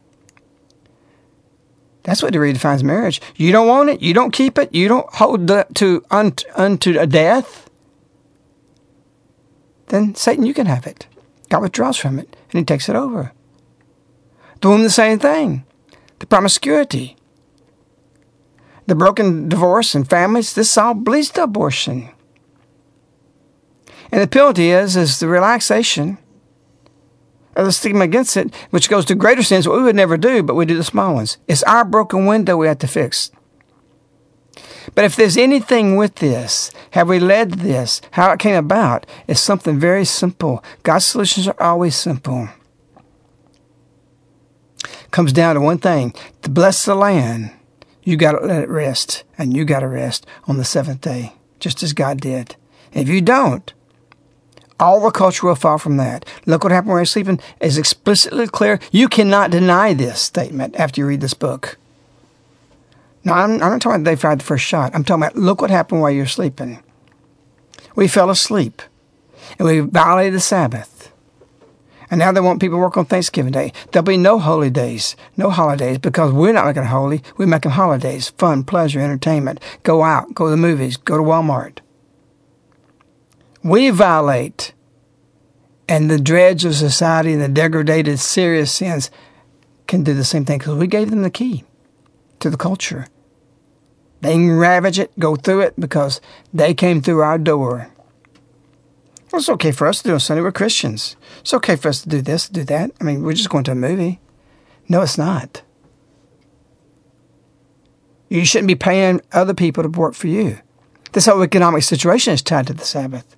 That's 2.04 2.22
what 2.22 2.32
redefines 2.34 2.84
marriage. 2.84 3.20
You 3.34 3.50
don't 3.50 3.66
want 3.66 3.90
it, 3.90 4.02
you 4.02 4.14
don't 4.14 4.30
keep 4.30 4.56
it, 4.56 4.72
you 4.72 4.86
don't 4.86 5.12
hold 5.14 5.48
to 5.48 6.04
unto, 6.12 6.44
unto 6.54 6.96
a 6.96 7.08
death. 7.08 7.68
Then 9.88 10.14
Satan, 10.14 10.46
you 10.46 10.54
can 10.54 10.66
have 10.66 10.86
it. 10.86 11.08
God 11.48 11.62
withdraws 11.62 11.96
from 11.96 12.20
it 12.20 12.36
and 12.52 12.60
he 12.60 12.64
takes 12.64 12.88
it 12.88 12.94
over. 12.94 13.32
Woman, 14.62 14.82
the 14.82 14.90
same 14.90 15.18
thing. 15.18 15.64
The 16.18 16.26
promiscuity. 16.26 17.16
the 18.86 18.94
broken 18.94 19.48
divorce 19.48 19.94
and 19.94 20.08
families, 20.08 20.54
this 20.54 20.78
all 20.78 20.94
bleeds 20.94 21.30
to 21.30 21.42
abortion. 21.42 22.08
And 24.12 24.22
the 24.22 24.28
penalty 24.28 24.70
is 24.70 24.96
is 24.96 25.18
the 25.18 25.28
relaxation 25.28 26.18
of 27.56 27.66
the 27.66 27.72
stigma 27.72 28.04
against 28.04 28.36
it, 28.36 28.54
which 28.70 28.88
goes 28.88 29.04
to 29.06 29.14
greater 29.14 29.42
sins, 29.42 29.66
what 29.66 29.78
we 29.78 29.84
would 29.84 29.96
never 29.96 30.16
do, 30.16 30.42
but 30.42 30.54
we 30.54 30.66
do 30.66 30.76
the 30.76 30.84
small 30.84 31.14
ones. 31.14 31.38
It's 31.48 31.62
our 31.64 31.84
broken 31.84 32.26
window 32.26 32.56
we 32.56 32.68
have 32.68 32.78
to 32.78 32.86
fix. 32.86 33.30
But 34.94 35.04
if 35.04 35.16
there's 35.16 35.36
anything 35.36 35.96
with 35.96 36.16
this, 36.16 36.70
have 36.92 37.08
we 37.08 37.18
led 37.18 37.52
this, 37.54 38.00
how 38.12 38.30
it 38.30 38.38
came 38.38 38.54
about, 38.54 39.06
it's 39.26 39.40
something 39.40 39.80
very 39.80 40.04
simple. 40.04 40.62
God's 40.84 41.06
solutions 41.06 41.48
are 41.48 41.60
always 41.60 41.96
simple. 41.96 42.48
Comes 45.16 45.32
down 45.32 45.54
to 45.54 45.62
one 45.62 45.78
thing 45.78 46.12
to 46.42 46.50
bless 46.50 46.84
the 46.84 46.94
land, 46.94 47.50
you 48.02 48.18
got 48.18 48.32
to 48.32 48.46
let 48.46 48.62
it 48.62 48.68
rest, 48.68 49.24
and 49.38 49.56
you 49.56 49.64
got 49.64 49.80
to 49.80 49.88
rest 49.88 50.26
on 50.46 50.58
the 50.58 50.62
seventh 50.62 51.00
day, 51.00 51.32
just 51.58 51.82
as 51.82 51.94
God 51.94 52.20
did. 52.20 52.54
If 52.92 53.08
you 53.08 53.22
don't, 53.22 53.72
all 54.78 55.00
the 55.00 55.10
culture 55.10 55.46
will 55.46 55.54
fall 55.54 55.78
from 55.78 55.96
that. 55.96 56.26
Look 56.44 56.64
what 56.64 56.70
happened 56.70 56.90
when 56.90 56.98
you're 56.98 57.06
sleeping 57.06 57.40
is 57.62 57.78
explicitly 57.78 58.46
clear. 58.46 58.78
You 58.92 59.08
cannot 59.08 59.50
deny 59.50 59.94
this 59.94 60.20
statement 60.20 60.76
after 60.76 61.00
you 61.00 61.06
read 61.06 61.22
this 61.22 61.32
book. 61.32 61.78
No, 63.24 63.32
I'm, 63.32 63.52
I'm 63.52 63.58
not 63.58 63.80
talking 63.80 64.02
about 64.02 64.10
they 64.10 64.16
fired 64.16 64.40
the 64.40 64.44
first 64.44 64.66
shot. 64.66 64.94
I'm 64.94 65.02
talking 65.02 65.22
about 65.22 65.36
look 65.36 65.62
what 65.62 65.70
happened 65.70 66.02
while 66.02 66.10
you're 66.10 66.26
sleeping. 66.26 66.82
We 67.94 68.06
fell 68.06 68.28
asleep 68.28 68.82
and 69.58 69.66
we 69.66 69.80
violated 69.80 70.34
the 70.34 70.40
Sabbath. 70.40 70.95
And 72.10 72.18
now 72.18 72.32
they 72.32 72.40
want 72.40 72.60
people 72.60 72.78
to 72.78 72.82
work 72.82 72.96
on 72.96 73.04
Thanksgiving 73.06 73.52
Day. 73.52 73.72
There'll 73.90 74.04
be 74.04 74.16
no 74.16 74.38
holy 74.38 74.70
days, 74.70 75.16
no 75.36 75.50
holidays, 75.50 75.98
because 75.98 76.32
we're 76.32 76.52
not 76.52 76.66
making 76.66 76.84
holy. 76.84 77.22
We're 77.36 77.46
making 77.46 77.72
holidays, 77.72 78.30
fun, 78.30 78.64
pleasure, 78.64 79.00
entertainment. 79.00 79.60
Go 79.82 80.02
out, 80.02 80.34
go 80.34 80.46
to 80.46 80.50
the 80.50 80.56
movies, 80.56 80.96
go 80.96 81.16
to 81.16 81.22
Walmart 81.22 81.80
we 83.66 83.90
violate, 83.90 84.72
and 85.88 86.08
the 86.08 86.20
dregs 86.20 86.64
of 86.64 86.76
society 86.76 87.32
and 87.32 87.42
the 87.42 87.48
degraded, 87.48 88.20
serious 88.20 88.70
sins 88.70 89.10
can 89.88 90.04
do 90.04 90.14
the 90.14 90.24
same 90.24 90.44
thing 90.44 90.58
because 90.58 90.76
we 90.76 90.86
gave 90.86 91.10
them 91.10 91.22
the 91.22 91.30
key 91.30 91.64
to 92.38 92.48
the 92.48 92.56
culture. 92.56 93.08
They 94.20 94.32
can 94.32 94.52
ravage 94.52 95.00
it, 95.00 95.16
go 95.18 95.34
through 95.34 95.62
it 95.62 95.78
because 95.78 96.20
they 96.54 96.74
came 96.74 97.02
through 97.02 97.20
our 97.20 97.38
door. 97.38 97.92
Well, 99.36 99.40
it's 99.42 99.50
okay 99.50 99.70
for 99.70 99.86
us 99.86 100.00
to 100.00 100.08
do 100.08 100.14
on 100.14 100.20
Sunday. 100.20 100.40
We're 100.40 100.50
Christians. 100.50 101.14
It's 101.40 101.52
okay 101.52 101.76
for 101.76 101.88
us 101.88 102.00
to 102.00 102.08
do 102.08 102.22
this, 102.22 102.48
do 102.48 102.64
that. 102.64 102.92
I 102.98 103.04
mean, 103.04 103.22
we're 103.22 103.34
just 103.34 103.50
going 103.50 103.64
to 103.64 103.72
a 103.72 103.74
movie. 103.74 104.18
No, 104.88 105.02
it's 105.02 105.18
not. 105.18 105.60
You 108.30 108.46
shouldn't 108.46 108.68
be 108.68 108.76
paying 108.76 109.20
other 109.32 109.52
people 109.52 109.82
to 109.82 109.90
work 109.90 110.14
for 110.14 110.28
you. 110.28 110.60
This 111.12 111.26
whole 111.26 111.42
economic 111.42 111.82
situation 111.82 112.32
is 112.32 112.40
tied 112.40 112.66
to 112.68 112.72
the 112.72 112.86
Sabbath. 112.86 113.36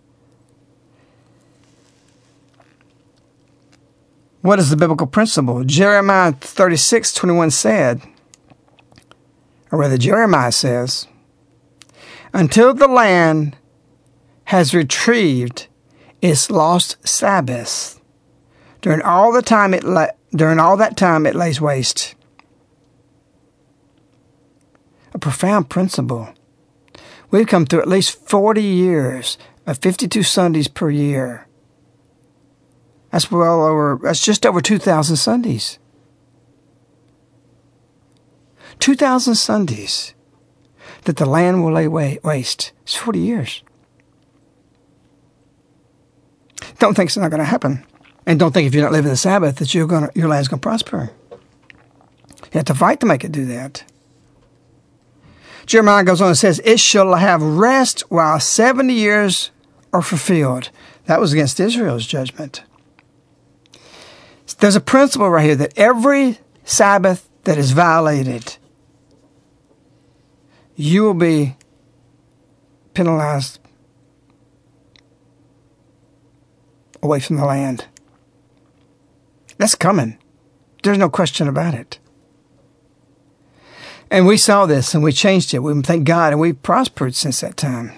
What 4.41 4.61
is 4.61 4.71
the 4.71 4.77
biblical 4.77 5.09
principle? 5.09 5.65
Jeremiah 5.65 6.31
36 6.31 7.13
21 7.13 7.51
said, 7.51 8.03
or 9.73 9.81
rather, 9.81 9.99
Jeremiah 9.99 10.53
says, 10.53 11.09
until 12.33 12.73
the 12.73 12.87
land 12.87 13.57
has 14.45 14.73
retrieved 14.73 15.67
its 16.21 16.51
lost 16.51 16.97
Sabbath, 17.07 18.01
during 18.81 19.03
all 19.03 19.33
the 19.33 19.43
time 19.43 19.75
it 19.75 19.85
la- 19.85 20.09
during 20.35 20.59
all 20.59 20.77
that 20.77 20.97
time 20.97 21.27
it 21.27 21.35
lays 21.35 21.61
waste. 21.61 22.15
A 25.15 25.19
profound 25.19 25.71
principle. 25.71 26.35
We've 27.31 27.47
come 27.47 27.67
through 27.67 27.83
at 27.83 27.89
least 27.89 28.29
40 28.29 28.63
years 28.63 29.39
of 29.67 29.79
52 29.79 30.23
Sundays 30.23 30.69
per 30.69 30.91
year 30.91 31.49
that's 33.11 33.31
well 33.31 33.65
over, 33.65 33.99
that's 34.03 34.25
just 34.25 34.45
over 34.45 34.61
2,000 34.61 35.17
Sundays. 35.17 35.79
2,000 38.81 39.35
Sundays 39.35 40.15
that 41.05 41.17
the 41.17 41.27
land 41.27 41.65
will 41.65 41.73
lay 41.73 41.89
waste. 41.89 42.73
It's 42.83 42.95
40 42.95 43.19
years. 43.19 43.63
Don't 46.79 46.95
think 46.95 47.09
it's 47.09 47.17
not 47.17 47.31
going 47.31 47.41
to 47.41 47.45
happen. 47.45 47.85
And 48.27 48.39
don't 48.39 48.53
think 48.53 48.67
if 48.67 48.75
you're 48.75 48.85
not 48.85 48.93
living 48.93 49.11
the 49.11 49.17
Sabbath 49.17 49.57
that 49.57 49.75
you're 49.75 49.87
gonna, 49.87 50.11
your 50.15 50.29
land's 50.29 50.49
going 50.49 50.61
to 50.61 50.63
prosper. 50.63 51.11
You 51.31 52.53
have 52.53 52.67
to 52.67 52.75
fight 52.75 53.01
to 53.01 53.07
make 53.07 53.25
it 53.25 53.33
do 53.33 53.47
that. 53.47 53.85
Jeremiah 55.67 56.05
goes 56.05 56.21
on 56.21 56.29
and 56.29 56.39
says, 56.39 56.61
It 56.65 56.81
shall 56.81 57.15
have 57.15 57.43
rest 57.43 58.01
while 58.11 58.41
70 58.41 58.93
years 58.93 59.51
are 59.93 60.03
fulfilled. 60.03 60.71
That 61.07 61.21
was 61.21 61.33
against 61.33 61.61
Israel's 61.61 62.07
judgment. 62.07 62.63
There's 64.61 64.77
a 64.77 64.81
principle 64.81 65.31
right 65.31 65.45
here 65.45 65.57
that 65.57 65.77
every 65.77 66.39
Sabbath 66.65 67.29
that 67.45 67.59
is 67.59 67.73
violated, 67.73 68.57
you 70.75 71.03
will 71.03 71.15
be 71.15 71.57
penalized 72.95 73.58
away 77.03 77.21
from 77.21 77.37
the 77.37 77.45
land. 77.45 77.87
That's 79.59 79.75
coming. 79.75 80.19
There's 80.83 80.99
no 80.99 81.11
question 81.11 81.49
about 81.49 81.75
it. 81.75 81.99
And 84.11 84.27
we 84.27 84.37
saw 84.37 84.67
this 84.67 84.95
and 84.95 85.03
we 85.03 85.13
changed 85.13 85.53
it. 85.53 85.59
We 85.59 85.81
thank 85.83 86.07
God 86.07 86.33
and 86.33 86.41
we've 86.41 86.63
prospered 86.63 87.15
since 87.15 87.41
that 87.41 87.57
time. 87.57 87.93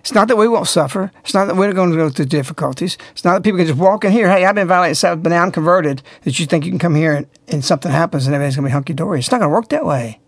It's 0.00 0.14
not 0.14 0.28
that 0.28 0.36
we 0.36 0.48
won't 0.48 0.68
suffer. 0.68 1.10
It's 1.20 1.34
not 1.34 1.46
that 1.46 1.56
we're 1.56 1.72
going 1.72 1.90
to 1.90 1.96
go 1.96 2.08
through 2.08 2.26
difficulties. 2.26 2.96
It's 3.12 3.24
not 3.24 3.34
that 3.34 3.42
people 3.42 3.58
can 3.58 3.66
just 3.66 3.78
walk 3.78 4.04
in 4.04 4.12
here. 4.12 4.30
Hey, 4.30 4.44
I've 4.44 4.54
been 4.54 4.68
violating 4.68 4.94
Sabbath, 4.94 5.22
but 5.22 5.30
now 5.30 5.42
I'm 5.42 5.52
converted. 5.52 6.02
That 6.22 6.38
you 6.38 6.46
think 6.46 6.64
you 6.64 6.70
can 6.70 6.78
come 6.78 6.94
here 6.94 7.14
and, 7.14 7.26
and 7.48 7.64
something 7.64 7.92
happens 7.92 8.26
and 8.26 8.34
everything's 8.34 8.56
going 8.56 8.64
to 8.64 8.68
be 8.68 8.72
hunky 8.72 8.94
dory. 8.94 9.18
It's 9.18 9.30
not 9.30 9.40
going 9.40 9.50
to 9.50 9.54
work 9.54 9.68
that 9.70 9.84
way. 9.84 10.20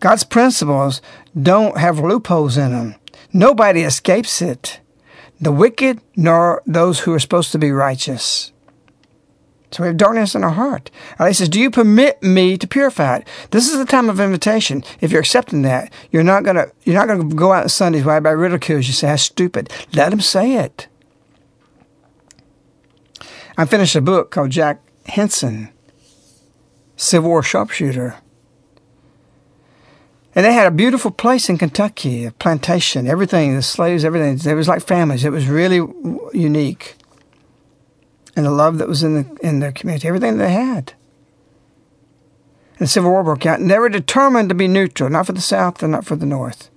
God's 0.00 0.24
principles 0.24 1.02
don't 1.40 1.76
have 1.76 1.98
loopholes 1.98 2.56
in 2.56 2.72
them. 2.72 2.94
Nobody 3.32 3.82
escapes 3.82 4.40
it. 4.40 4.80
The 5.44 5.52
wicked 5.52 6.00
nor 6.16 6.62
those 6.64 7.00
who 7.00 7.12
are 7.12 7.18
supposed 7.20 7.52
to 7.52 7.58
be 7.58 7.70
righteous. 7.70 8.50
So 9.70 9.82
we 9.82 9.88
have 9.88 9.98
darkness 9.98 10.34
in 10.34 10.42
our 10.42 10.50
heart. 10.50 10.90
And 11.18 11.28
he 11.28 11.34
says, 11.34 11.50
Do 11.50 11.60
you 11.60 11.70
permit 11.70 12.22
me 12.22 12.56
to 12.56 12.66
purify 12.66 13.16
it? 13.16 13.28
This 13.50 13.70
is 13.70 13.76
the 13.76 13.84
time 13.84 14.08
of 14.08 14.20
invitation. 14.20 14.82
If 15.02 15.12
you're 15.12 15.20
accepting 15.20 15.60
that, 15.60 15.92
you're 16.10 16.22
not 16.22 16.44
gonna 16.44 16.68
you're 16.84 16.94
not 16.94 17.08
gonna 17.08 17.34
go 17.34 17.52
out 17.52 17.64
on 17.64 17.68
Sundays 17.68 18.04
where 18.04 18.16
everybody 18.16 18.36
ridicules 18.36 18.86
you 18.86 18.94
say 18.94 19.08
how 19.08 19.16
stupid. 19.16 19.70
Let 19.92 20.10
them 20.10 20.22
say 20.22 20.54
it. 20.54 20.88
I 23.58 23.66
finished 23.66 23.96
a 23.96 24.00
book 24.00 24.30
called 24.30 24.48
Jack 24.48 24.80
Hinson, 25.04 25.68
Civil 26.96 27.28
War 27.28 27.42
sharpshooter. 27.42 28.16
And 30.34 30.44
they 30.44 30.52
had 30.52 30.66
a 30.66 30.72
beautiful 30.72 31.10
place 31.10 31.48
in 31.48 31.58
Kentucky, 31.58 32.24
a 32.24 32.32
plantation, 32.32 33.06
everything, 33.06 33.54
the 33.54 33.62
slaves, 33.62 34.04
everything. 34.04 34.38
It 34.50 34.54
was 34.54 34.68
like 34.68 34.82
families. 34.82 35.24
It 35.24 35.30
was 35.30 35.46
really 35.46 35.80
unique 36.32 36.96
and 38.36 38.44
the 38.44 38.50
love 38.50 38.78
that 38.78 38.88
was 38.88 39.02
in 39.02 39.14
the 39.14 39.38
in 39.42 39.60
their 39.60 39.72
community, 39.72 40.08
everything 40.08 40.38
they 40.38 40.52
had. 40.52 40.94
And 42.78 42.80
the 42.80 42.86
Civil 42.86 43.10
War 43.10 43.22
broke 43.22 43.46
out, 43.46 43.60
and 43.60 43.70
they 43.70 43.78
were 43.78 43.88
determined 43.88 44.48
to 44.48 44.54
be 44.54 44.66
neutral, 44.66 45.10
not 45.10 45.26
for 45.26 45.32
the 45.32 45.40
South 45.40 45.82
and 45.82 45.92
not 45.92 46.04
for 46.04 46.16
the 46.16 46.26
North. 46.26 46.70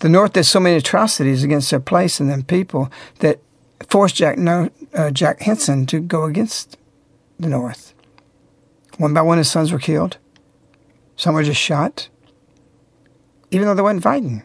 The 0.00 0.08
North 0.08 0.34
did 0.34 0.44
so 0.44 0.60
many 0.60 0.76
atrocities 0.76 1.42
against 1.42 1.70
their 1.70 1.80
place 1.80 2.20
and 2.20 2.28
their 2.28 2.42
people 2.42 2.90
that 3.20 3.40
forced 3.88 4.16
Jack 4.16 4.38
no, 4.38 4.70
uh, 4.94 5.10
Jack 5.10 5.40
Hinson 5.40 5.86
to 5.86 6.00
go 6.00 6.24
against 6.24 6.76
the 7.40 7.48
North. 7.48 7.94
One 8.98 9.14
by 9.14 9.22
one, 9.22 9.38
his 9.38 9.50
sons 9.50 9.72
were 9.72 9.78
killed. 9.78 10.18
Some 11.16 11.34
were 11.34 11.42
just 11.42 11.60
shot, 11.60 12.08
even 13.50 13.66
though 13.66 13.74
they 13.74 13.82
weren't 13.82 14.02
fighting. 14.02 14.42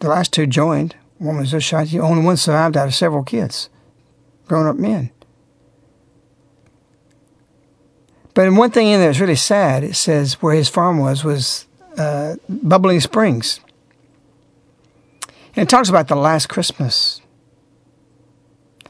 The 0.00 0.08
last 0.08 0.32
two 0.32 0.46
joined. 0.46 0.96
One 1.18 1.38
was 1.38 1.50
just 1.50 1.66
shot. 1.66 1.88
The 1.88 2.00
Only 2.00 2.24
one 2.24 2.36
survived 2.36 2.76
out 2.76 2.88
of 2.88 2.94
several 2.94 3.24
kids 3.24 3.70
grown 4.46 4.66
up 4.66 4.76
men. 4.76 5.10
But 8.34 8.52
one 8.52 8.70
thing 8.70 8.88
in 8.88 9.00
there 9.00 9.10
is 9.10 9.20
really 9.20 9.34
sad. 9.36 9.82
It 9.82 9.96
says 9.96 10.34
where 10.42 10.54
his 10.54 10.68
farm 10.68 10.98
was 10.98 11.24
was 11.24 11.66
uh, 11.96 12.36
Bubbling 12.48 13.00
Springs. 13.00 13.60
And 15.54 15.66
it 15.66 15.70
talks 15.70 15.88
about 15.88 16.08
the 16.08 16.16
last 16.16 16.48
Christmas. 16.48 17.22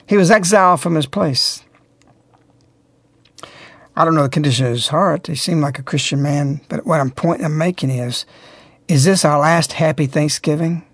He 0.09 0.17
was 0.17 0.31
exiled 0.31 0.81
from 0.81 0.97
his 0.97 1.07
place. 1.07 1.63
I 3.95 4.05
don't 4.05 4.15
know 4.15 4.25
the 4.25 4.29
condition 4.29 4.67
of 4.67 4.73
his 4.73 4.89
heart. 4.89 5.29
He 5.29 5.37
seemed 5.37 5.63
like 5.63 5.79
a 5.79 5.83
Christian 5.83 6.21
man, 6.21 6.61
but 6.69 6.85
what 6.85 7.01
I'm 7.01 7.11
point 7.11 7.43
I'm 7.43 7.57
making 7.57 7.91
is, 7.91 8.27
is 8.89 9.05
this 9.05 9.25
our 9.25 9.39
last 9.39 9.73
happy 9.73 10.07
Thanksgiving? 10.07 10.85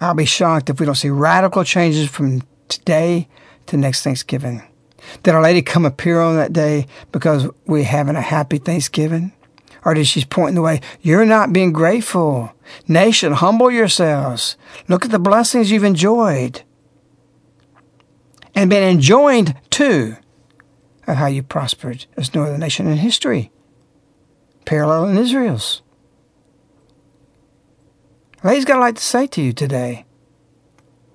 I'll 0.00 0.14
be 0.14 0.24
shocked 0.24 0.68
if 0.68 0.78
we 0.78 0.86
don't 0.86 0.94
see 0.94 1.08
radical 1.08 1.64
changes 1.64 2.08
from 2.08 2.42
today 2.68 3.28
to 3.66 3.76
next 3.76 4.02
Thanksgiving. 4.02 4.62
Did 5.22 5.34
Our 5.34 5.42
Lady 5.42 5.62
come 5.62 5.84
appear 5.84 6.20
on 6.20 6.36
that 6.36 6.52
day 6.52 6.86
because 7.12 7.48
we're 7.66 7.84
having 7.84 8.16
a 8.16 8.20
happy 8.20 8.58
Thanksgiving? 8.58 9.32
Or 9.84 9.94
did 9.94 10.06
she 10.06 10.24
point 10.24 10.50
in 10.50 10.54
the 10.56 10.62
way? 10.62 10.80
You're 11.00 11.24
not 11.24 11.52
being 11.52 11.72
grateful. 11.72 12.52
Nation, 12.88 13.32
humble 13.32 13.70
yourselves. 13.70 14.56
Look 14.88 15.04
at 15.04 15.12
the 15.12 15.18
blessings 15.20 15.70
you've 15.70 15.84
enjoyed. 15.84 16.62
And 18.54 18.68
been 18.68 18.82
enjoined 18.82 19.54
too 19.70 20.16
of 21.06 21.16
how 21.16 21.26
you 21.26 21.42
prospered 21.42 22.06
as 22.16 22.34
no 22.34 22.42
other 22.42 22.58
nation 22.58 22.88
in 22.88 22.96
history, 22.96 23.52
parallel 24.66 25.06
in 25.06 25.16
Israel's. 25.16 25.80
Lady's 28.44 28.66
got 28.66 28.76
a 28.76 28.80
lot 28.80 28.96
to 28.96 29.02
say 29.02 29.26
to 29.28 29.40
you 29.40 29.52
today. 29.52 30.04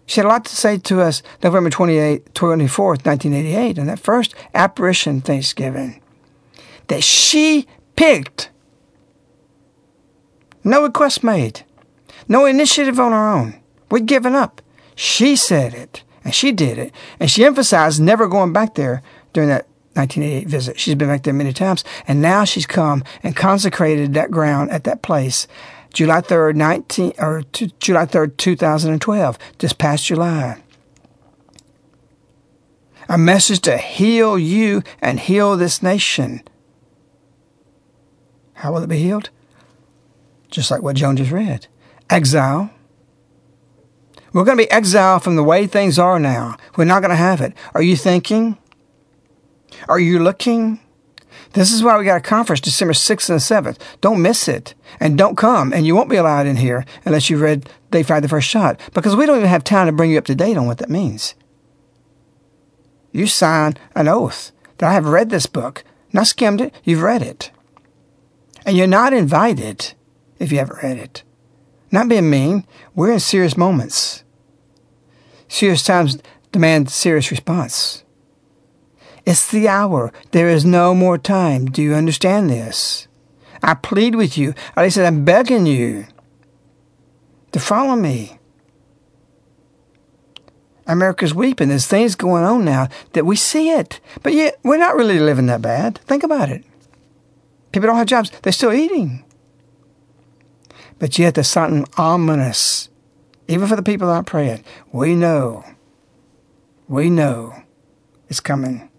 She 0.08 0.20
had 0.20 0.26
a 0.26 0.30
lot 0.30 0.44
to 0.46 0.56
say 0.56 0.78
to 0.78 1.00
us 1.00 1.24
November 1.42 1.70
28, 1.70 2.34
24th, 2.34 3.06
1988, 3.06 3.80
on 3.80 3.86
that 3.86 4.00
first 4.00 4.36
apparition 4.54 5.22
Thanksgiving 5.22 6.02
that 6.88 7.04
she 7.04 7.68
picked. 7.96 8.50
No 10.64 10.84
request 10.84 11.24
made, 11.24 11.64
no 12.28 12.46
initiative 12.46 13.00
on 13.00 13.14
her 13.14 13.30
own. 13.30 13.62
We'd 13.90 14.06
given 14.06 14.36
up. 14.36 14.62
She 14.96 15.38
said 15.38 15.74
it, 15.74 16.04
and 16.26 16.36
she 16.36 16.52
did 16.52 16.78
it, 16.78 16.94
and 17.20 17.32
she 17.32 17.46
emphasized 17.46 18.02
never 18.02 18.28
going 18.28 18.52
back 18.52 18.76
there 18.76 19.02
during 19.32 19.48
that 19.48 19.68
1988 19.94 20.48
visit. 20.48 20.80
She's 20.80 20.96
been 20.96 21.10
back 21.10 21.24
there 21.24 21.34
many 21.34 21.54
times, 21.54 21.84
and 22.08 22.22
now 22.22 22.44
she's 22.44 22.66
come 22.66 23.04
and 23.24 23.36
consecrated 23.36 24.14
that 24.14 24.32
ground 24.32 24.72
at 24.72 24.86
that 24.86 25.02
place 25.02 25.48
July 25.94 26.22
3rd, 26.22 26.56
19, 26.56 27.14
or 27.20 27.44
July 27.52 28.06
3rd, 28.06 28.38
2012, 28.38 29.38
this 29.58 29.74
past 29.74 30.06
July. 30.06 30.62
A 33.10 33.18
message 33.18 33.60
to 33.62 33.78
heal 33.78 34.40
you 34.40 34.84
and 35.02 35.20
heal 35.20 35.58
this 35.58 35.84
nation. 35.84 36.44
How 38.54 38.72
will 38.72 38.84
it 38.84 38.88
be 38.88 39.00
healed? 39.00 39.30
Just 40.50 40.72
like 40.72 40.82
what 40.82 40.96
Joan 40.96 41.18
just 41.18 41.32
read. 41.32 41.68
Exile. 42.10 42.70
We're 44.32 44.46
going 44.46 44.58
to 44.58 44.64
be 44.64 44.72
exiled 44.72 45.24
from 45.24 45.36
the 45.36 45.44
way 45.44 45.68
things 45.68 46.00
are 46.00 46.20
now. 46.20 46.56
We're 46.78 46.86
not 46.86 47.02
going 47.02 47.10
to 47.10 47.16
have 47.18 47.42
it. 47.42 47.54
Are 47.74 47.82
you 47.82 47.98
thinking? 47.98 48.58
Are 49.88 50.00
you 50.00 50.20
looking? 50.20 50.80
This 51.54 51.72
is 51.72 51.84
why 51.84 51.98
we 51.98 52.06
got 52.06 52.18
a 52.18 52.22
conference 52.22 52.62
December 52.62 52.94
6th 52.94 53.30
and 53.30 53.40
7th. 53.40 53.80
Don't 54.00 54.22
miss 54.22 54.48
it. 54.48 54.74
And 55.00 55.18
don't 55.18 55.38
come. 55.38 55.74
And 55.74 55.86
you 55.86 55.96
won't 55.96 56.10
be 56.10 56.16
allowed 56.16 56.48
in 56.48 56.58
here 56.58 56.86
unless 57.06 57.30
you've 57.30 57.42
read 57.42 57.70
They 57.92 58.04
Fired 58.04 58.24
the 58.24 58.30
First 58.30 58.48
Shot. 58.48 58.80
Because 58.94 59.16
we 59.16 59.26
don't 59.26 59.38
even 59.38 59.50
have 59.50 59.64
time 59.64 59.88
to 59.88 59.94
bring 59.94 60.12
you 60.12 60.18
up 60.18 60.26
to 60.26 60.36
date 60.36 60.58
on 60.58 60.68
what 60.68 60.78
that 60.78 60.90
means. 60.90 61.36
You 63.12 63.28
sign 63.28 63.78
an 63.96 64.08
oath 64.08 64.52
that 64.78 64.90
I 64.90 64.94
have 64.94 65.06
read 65.06 65.30
this 65.30 65.46
book, 65.46 65.84
not 66.14 66.28
skimmed 66.28 66.62
it, 66.62 66.74
you've 66.84 67.02
read 67.02 67.22
it. 67.22 67.52
And 68.66 68.78
you're 68.78 68.88
not 68.88 69.14
invited 69.14 69.94
if 70.40 70.52
you 70.52 70.60
haven't 70.60 70.82
read 70.82 70.98
it. 70.98 71.24
Not 71.92 72.08
being 72.08 72.30
mean, 72.30 72.66
we're 72.96 73.12
in 73.12 73.20
serious 73.20 73.58
moments. 73.58 74.24
Serious 75.50 75.84
times 75.84 76.18
demand 76.54 76.90
serious 76.90 77.32
response. 77.32 78.04
It's 79.26 79.50
the 79.50 79.68
hour. 79.68 80.12
There 80.32 80.50
is 80.50 80.66
no 80.66 80.96
more 80.96 81.18
time. 81.18 81.66
Do 81.66 81.82
you 81.82 81.94
understand 81.94 82.50
this? 82.50 83.08
I 83.64 83.76
plead 83.76 84.16
with 84.16 84.38
you. 84.38 84.54
I 84.76 84.90
said, 84.90 85.06
I'm 85.06 85.24
begging 85.24 85.66
you 85.66 86.08
to 87.52 87.60
follow 87.60 87.96
me. 87.96 88.40
America's 90.88 91.34
weeping. 91.34 91.70
There's 91.70 91.86
things 91.86 92.16
going 92.16 92.44
on 92.44 92.66
now 92.66 92.90
that 93.14 93.26
we 93.26 93.36
see 93.36 93.70
it. 93.70 94.00
But 94.24 94.34
yet, 94.34 94.60
we're 94.64 94.78
not 94.78 94.96
really 94.96 95.20
living 95.20 95.46
that 95.46 95.62
bad. 95.62 96.00
Think 96.00 96.24
about 96.24 96.50
it. 96.50 96.64
People 97.72 97.88
don't 97.88 97.98
have 97.98 98.08
jobs. 98.08 98.32
They're 98.42 98.52
still 98.52 98.74
eating. 98.74 99.24
But 101.00 101.18
yet, 101.18 101.36
there's 101.36 101.48
something 101.48 101.86
ominous. 101.98 102.90
Even 103.48 103.68
for 103.68 103.76
the 103.76 103.84
people 103.84 104.08
that 104.08 104.14
aren't 104.14 104.28
praying. 104.28 104.64
We 104.92 105.16
know. 105.16 105.64
We 106.88 107.10
know 107.10 107.56
it's 108.28 108.40
coming. 108.40 108.91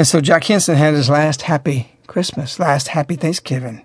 And 0.00 0.06
so 0.06 0.22
Jack 0.22 0.44
Hinson 0.44 0.76
had 0.76 0.94
his 0.94 1.10
last 1.10 1.42
happy 1.42 1.92
Christmas, 2.06 2.58
last 2.58 2.88
happy 2.88 3.16
Thanksgiving. 3.16 3.84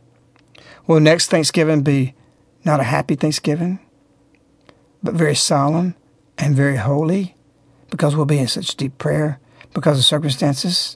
Will 0.88 1.02
next 1.02 1.30
Thanksgiving 1.30 1.82
be 1.82 2.16
not 2.64 2.80
a 2.80 2.84
happy 2.84 3.16
Thanksgiving, 3.16 3.80
but 5.04 5.14
very 5.14 5.36
solemn 5.36 5.94
and 6.38 6.56
very 6.56 6.78
holy 6.78 7.36
because 7.90 8.16
we'll 8.16 8.24
be 8.24 8.40
in 8.40 8.48
such 8.48 8.78
deep 8.78 8.98
prayer 8.98 9.42
because 9.74 10.00
of 10.00 10.06
circumstances? 10.06 10.96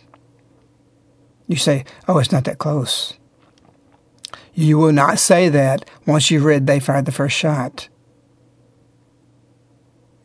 You 1.47 1.58
say, 1.58 1.84
oh, 2.08 2.19
it's 2.19 2.32
not 2.32 2.45
that 2.45 2.58
close. 2.58 3.15
You 4.53 4.77
will 4.77 4.93
not 4.93 5.19
say 5.19 5.49
that 5.49 5.84
once 6.05 6.32
you've 6.32 6.45
read 6.45 6.65
They 6.65 6.79
Fired 6.79 7.03
the 7.03 7.12
First 7.12 7.36
Shot. 7.36 7.89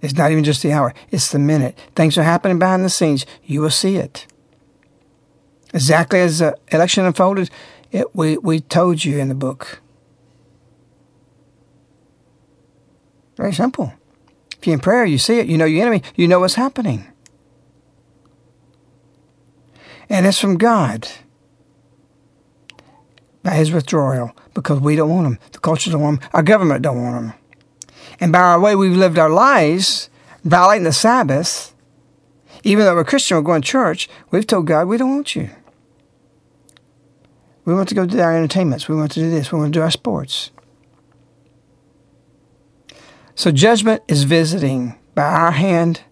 It's 0.00 0.14
not 0.14 0.30
even 0.30 0.44
just 0.44 0.62
the 0.62 0.70
hour, 0.70 0.94
it's 1.11 1.33
the 1.33 1.40
minute. 1.40 1.76
Things 1.96 2.16
are 2.16 2.22
happening 2.22 2.61
behind 2.61 2.85
the 2.85 2.88
scenes. 2.90 3.26
You 3.42 3.61
will 3.61 3.70
see 3.70 3.96
it 3.96 4.28
exactly 5.74 6.20
as 6.20 6.38
the 6.38 6.56
election 6.72 7.04
unfolded, 7.04 7.50
it, 7.92 8.14
we, 8.14 8.38
we 8.38 8.60
told 8.60 9.04
you 9.04 9.18
in 9.18 9.28
the 9.28 9.34
book. 9.34 9.80
Very 13.37 13.52
simple. 13.52 13.92
If 14.56 14.66
you're 14.66 14.74
in 14.74 14.80
prayer, 14.80 15.04
you 15.04 15.18
see 15.18 15.40
it, 15.40 15.48
you 15.48 15.58
know 15.58 15.64
your 15.64 15.82
enemy, 15.82 16.02
you 16.14 16.28
know 16.28 16.40
what's 16.40 16.54
happening. 16.54 17.06
And 20.08 20.26
it's 20.26 20.38
from 20.38 20.56
God 20.56 21.08
by 23.42 23.52
his 23.52 23.72
withdrawal 23.72 24.34
because 24.54 24.80
we 24.80 24.96
don't 24.96 25.10
want 25.10 25.24
them. 25.24 25.38
The 25.52 25.58
culture 25.58 25.90
don't 25.90 26.00
want 26.00 26.20
them. 26.20 26.30
Our 26.32 26.42
government 26.42 26.82
don't 26.82 27.02
want 27.02 27.26
them. 27.26 27.34
And 28.20 28.32
by 28.32 28.38
our 28.38 28.60
way 28.60 28.76
we've 28.76 28.96
lived 28.96 29.18
our 29.18 29.30
lives, 29.30 30.08
violating 30.44 30.84
the 30.84 30.92
Sabbath, 30.92 31.74
even 32.62 32.84
though 32.84 32.94
we're 32.94 33.04
Christian, 33.04 33.37
we're 33.37 33.42
going 33.42 33.62
to 33.62 33.68
church, 33.68 34.08
we've 34.30 34.46
told 34.46 34.66
God 34.66 34.87
we 34.87 34.96
don't 34.96 35.14
want 35.14 35.34
you. 35.34 35.50
We 37.64 37.74
want 37.74 37.88
to 37.88 37.94
go 37.94 38.07
to 38.07 38.22
our 38.22 38.37
entertainments. 38.37 38.88
We 38.88 38.96
want 38.96 39.12
to 39.12 39.20
do 39.20 39.31
this. 39.31 39.50
We 39.50 39.59
want 39.59 39.72
to 39.72 39.79
do 39.79 39.83
our 39.83 39.90
sports. 39.90 40.50
So 43.35 43.50
judgment 43.50 44.03
is 44.07 44.24
visiting 44.24 44.98
by 45.14 45.24
our 45.24 45.53
hand 45.53 46.03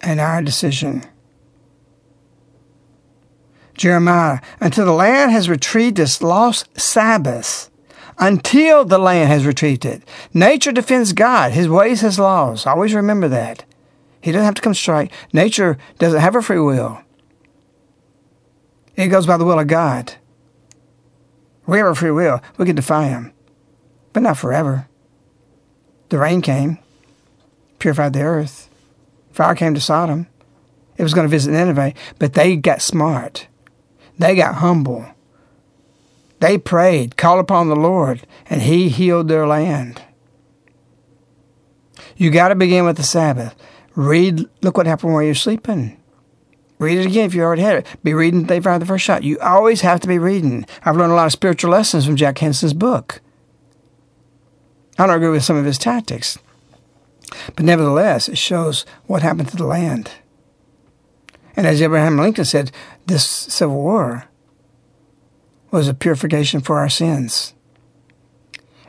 and 0.00 0.20
our 0.20 0.42
decision. 0.42 1.04
Jeremiah, 3.74 4.40
until 4.60 4.84
the 4.84 4.92
land 4.92 5.32
has 5.32 5.48
retrieved 5.48 5.98
its 5.98 6.20
lost 6.22 6.78
Sabbath, 6.78 7.70
until 8.18 8.84
the 8.84 8.98
land 8.98 9.30
has 9.30 9.46
retrieved 9.46 9.86
it. 9.86 10.02
Nature 10.34 10.72
defends 10.72 11.14
God, 11.14 11.52
His 11.52 11.68
ways, 11.68 12.02
His 12.02 12.18
laws. 12.18 12.66
Always 12.66 12.94
remember 12.94 13.28
that. 13.28 13.64
He 14.20 14.32
doesn't 14.32 14.44
have 14.44 14.54
to 14.56 14.62
come 14.62 14.74
strike. 14.74 15.10
Nature 15.32 15.78
doesn't 15.98 16.20
have 16.20 16.36
a 16.36 16.42
free 16.42 16.60
will. 16.60 17.00
It 18.96 19.08
goes 19.08 19.26
by 19.26 19.38
the 19.38 19.46
will 19.46 19.58
of 19.58 19.66
God. 19.66 20.14
We 21.70 21.78
have 21.78 21.86
a 21.86 21.94
free 21.94 22.10
will. 22.10 22.42
We 22.58 22.66
can 22.66 22.74
defy 22.74 23.04
him, 23.04 23.32
but 24.12 24.24
not 24.24 24.38
forever. 24.38 24.88
The 26.08 26.18
rain 26.18 26.42
came, 26.42 26.78
purified 27.78 28.12
the 28.12 28.22
earth. 28.22 28.68
Fire 29.30 29.54
came 29.54 29.74
to 29.74 29.80
Sodom. 29.80 30.26
It 30.96 31.04
was 31.04 31.14
going 31.14 31.26
to 31.26 31.30
visit 31.30 31.52
Nineveh, 31.52 31.94
but 32.18 32.34
they 32.34 32.56
got 32.56 32.82
smart. 32.82 33.46
They 34.18 34.34
got 34.34 34.56
humble. 34.56 35.14
They 36.40 36.58
prayed, 36.58 37.16
called 37.16 37.38
upon 37.38 37.68
the 37.68 37.76
Lord, 37.76 38.26
and 38.46 38.62
He 38.62 38.88
healed 38.88 39.28
their 39.28 39.46
land. 39.46 40.02
You 42.16 42.32
got 42.32 42.48
to 42.48 42.56
begin 42.56 42.84
with 42.84 42.96
the 42.96 43.04
Sabbath. 43.04 43.54
Read, 43.94 44.44
look 44.60 44.76
what 44.76 44.88
happened 44.88 45.12
while 45.12 45.22
you're 45.22 45.36
sleeping. 45.36 45.99
Read 46.80 46.96
it 46.96 47.06
again 47.06 47.26
if 47.26 47.34
you 47.34 47.42
already 47.42 47.60
had 47.60 47.76
it. 47.76 47.86
Be 48.02 48.14
reading 48.14 48.44
They 48.44 48.58
Fired 48.58 48.80
the 48.80 48.86
First 48.86 49.04
Shot. 49.04 49.22
You 49.22 49.38
always 49.40 49.82
have 49.82 50.00
to 50.00 50.08
be 50.08 50.18
reading. 50.18 50.64
I've 50.82 50.96
learned 50.96 51.12
a 51.12 51.14
lot 51.14 51.26
of 51.26 51.32
spiritual 51.32 51.70
lessons 51.70 52.06
from 52.06 52.16
Jack 52.16 52.38
Hinson's 52.38 52.72
book. 52.72 53.20
I 54.98 55.06
don't 55.06 55.16
agree 55.16 55.28
with 55.28 55.44
some 55.44 55.58
of 55.58 55.66
his 55.66 55.76
tactics. 55.76 56.38
But 57.54 57.66
nevertheless, 57.66 58.30
it 58.30 58.38
shows 58.38 58.86
what 59.04 59.20
happened 59.20 59.48
to 59.50 59.58
the 59.58 59.66
land. 59.66 60.10
And 61.54 61.66
as 61.66 61.82
Abraham 61.82 62.16
Lincoln 62.16 62.46
said, 62.46 62.72
this 63.04 63.26
Civil 63.26 63.76
War 63.76 64.24
was 65.70 65.86
a 65.86 65.92
purification 65.92 66.62
for 66.62 66.78
our 66.78 66.88
sins. 66.88 67.52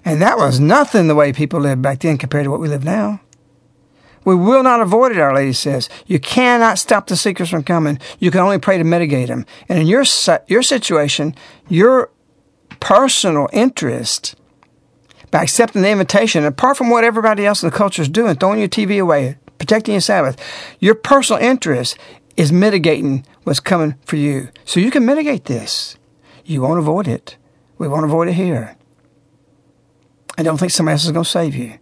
And 0.06 0.22
that 0.22 0.38
was 0.38 0.62
nothing 0.62 1.08
the 1.08 1.16
way 1.16 1.34
people 1.34 1.60
lived 1.60 1.82
back 1.82 2.00
then 2.00 2.18
compared 2.18 2.46
to 2.46 2.52
what 2.52 2.62
we 2.62 2.70
live 2.70 2.86
now. 2.86 3.20
We 4.24 4.36
will 4.36 4.64
not 4.64 4.82
avoid 4.82 5.12
it, 5.12 5.18
Our 5.18 5.34
Lady 5.34 5.54
says. 5.54 5.90
You 6.06 6.20
cannot 6.20 6.78
stop 6.78 7.08
the 7.08 7.16
seekers 7.16 7.50
from 7.50 7.64
coming. 7.64 8.00
You 8.20 8.30
can 8.32 8.42
only 8.42 8.60
pray 8.60 8.78
to 8.78 8.84
mitigate 8.84 9.28
them. 9.28 9.46
And 9.68 9.80
in 9.80 9.88
your, 9.88 10.04
your 10.48 10.62
situation, 10.62 11.36
your 11.70 12.12
personal 12.80 13.50
interest, 13.52 14.36
by 15.32 15.44
accepting 15.44 15.82
the 15.82 15.90
invitation, 15.90 16.46
apart 16.46 16.78
from 16.78 16.90
what 16.90 17.04
everybody 17.04 17.46
else 17.46 17.64
in 17.64 17.70
the 17.70 17.76
culture 17.76 18.02
is 18.02 18.10
doing, 18.10 18.36
throwing 18.36 18.60
your 18.60 18.68
TV 18.68 19.02
away, 19.02 19.38
protecting 19.58 19.94
your 19.94 20.02
Sabbath, 20.02 20.40
your 20.80 20.96
personal 20.96 21.42
interest 21.42 21.98
is 22.38 22.52
mitigating 22.52 23.26
what's 23.44 23.60
coming 23.60 23.96
for 24.06 24.18
you. 24.18 24.50
So 24.66 24.80
you 24.80 24.92
can 24.92 25.06
mitigate 25.06 25.46
this. 25.46 25.98
You 26.46 26.62
won't 26.62 26.80
avoid 26.80 27.08
it. 27.08 27.38
We 27.78 27.88
won't 27.88 28.06
avoid 28.06 28.28
it 28.28 28.34
here. 28.34 28.76
I 30.38 30.44
don't 30.44 30.58
think 30.58 30.72
somebody 30.72 30.94
else 30.94 31.06
is 31.06 31.12
going 31.12 31.24
to 31.24 31.30
save 31.30 31.56
you. 31.56 31.78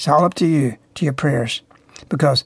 It's 0.00 0.08
all 0.08 0.24
up 0.24 0.32
to 0.36 0.46
you, 0.46 0.78
to 0.94 1.04
your 1.04 1.12
prayers. 1.12 1.60
Because 2.08 2.42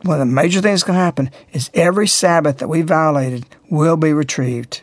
one 0.00 0.14
of 0.14 0.18
the 0.20 0.24
major 0.24 0.62
things 0.62 0.82
going 0.82 0.96
to 0.96 1.04
happen 1.04 1.30
is 1.52 1.68
every 1.74 2.08
Sabbath 2.08 2.56
that 2.56 2.68
we 2.68 2.80
violated 2.80 3.44
will 3.68 3.98
be 3.98 4.14
retrieved. 4.14 4.80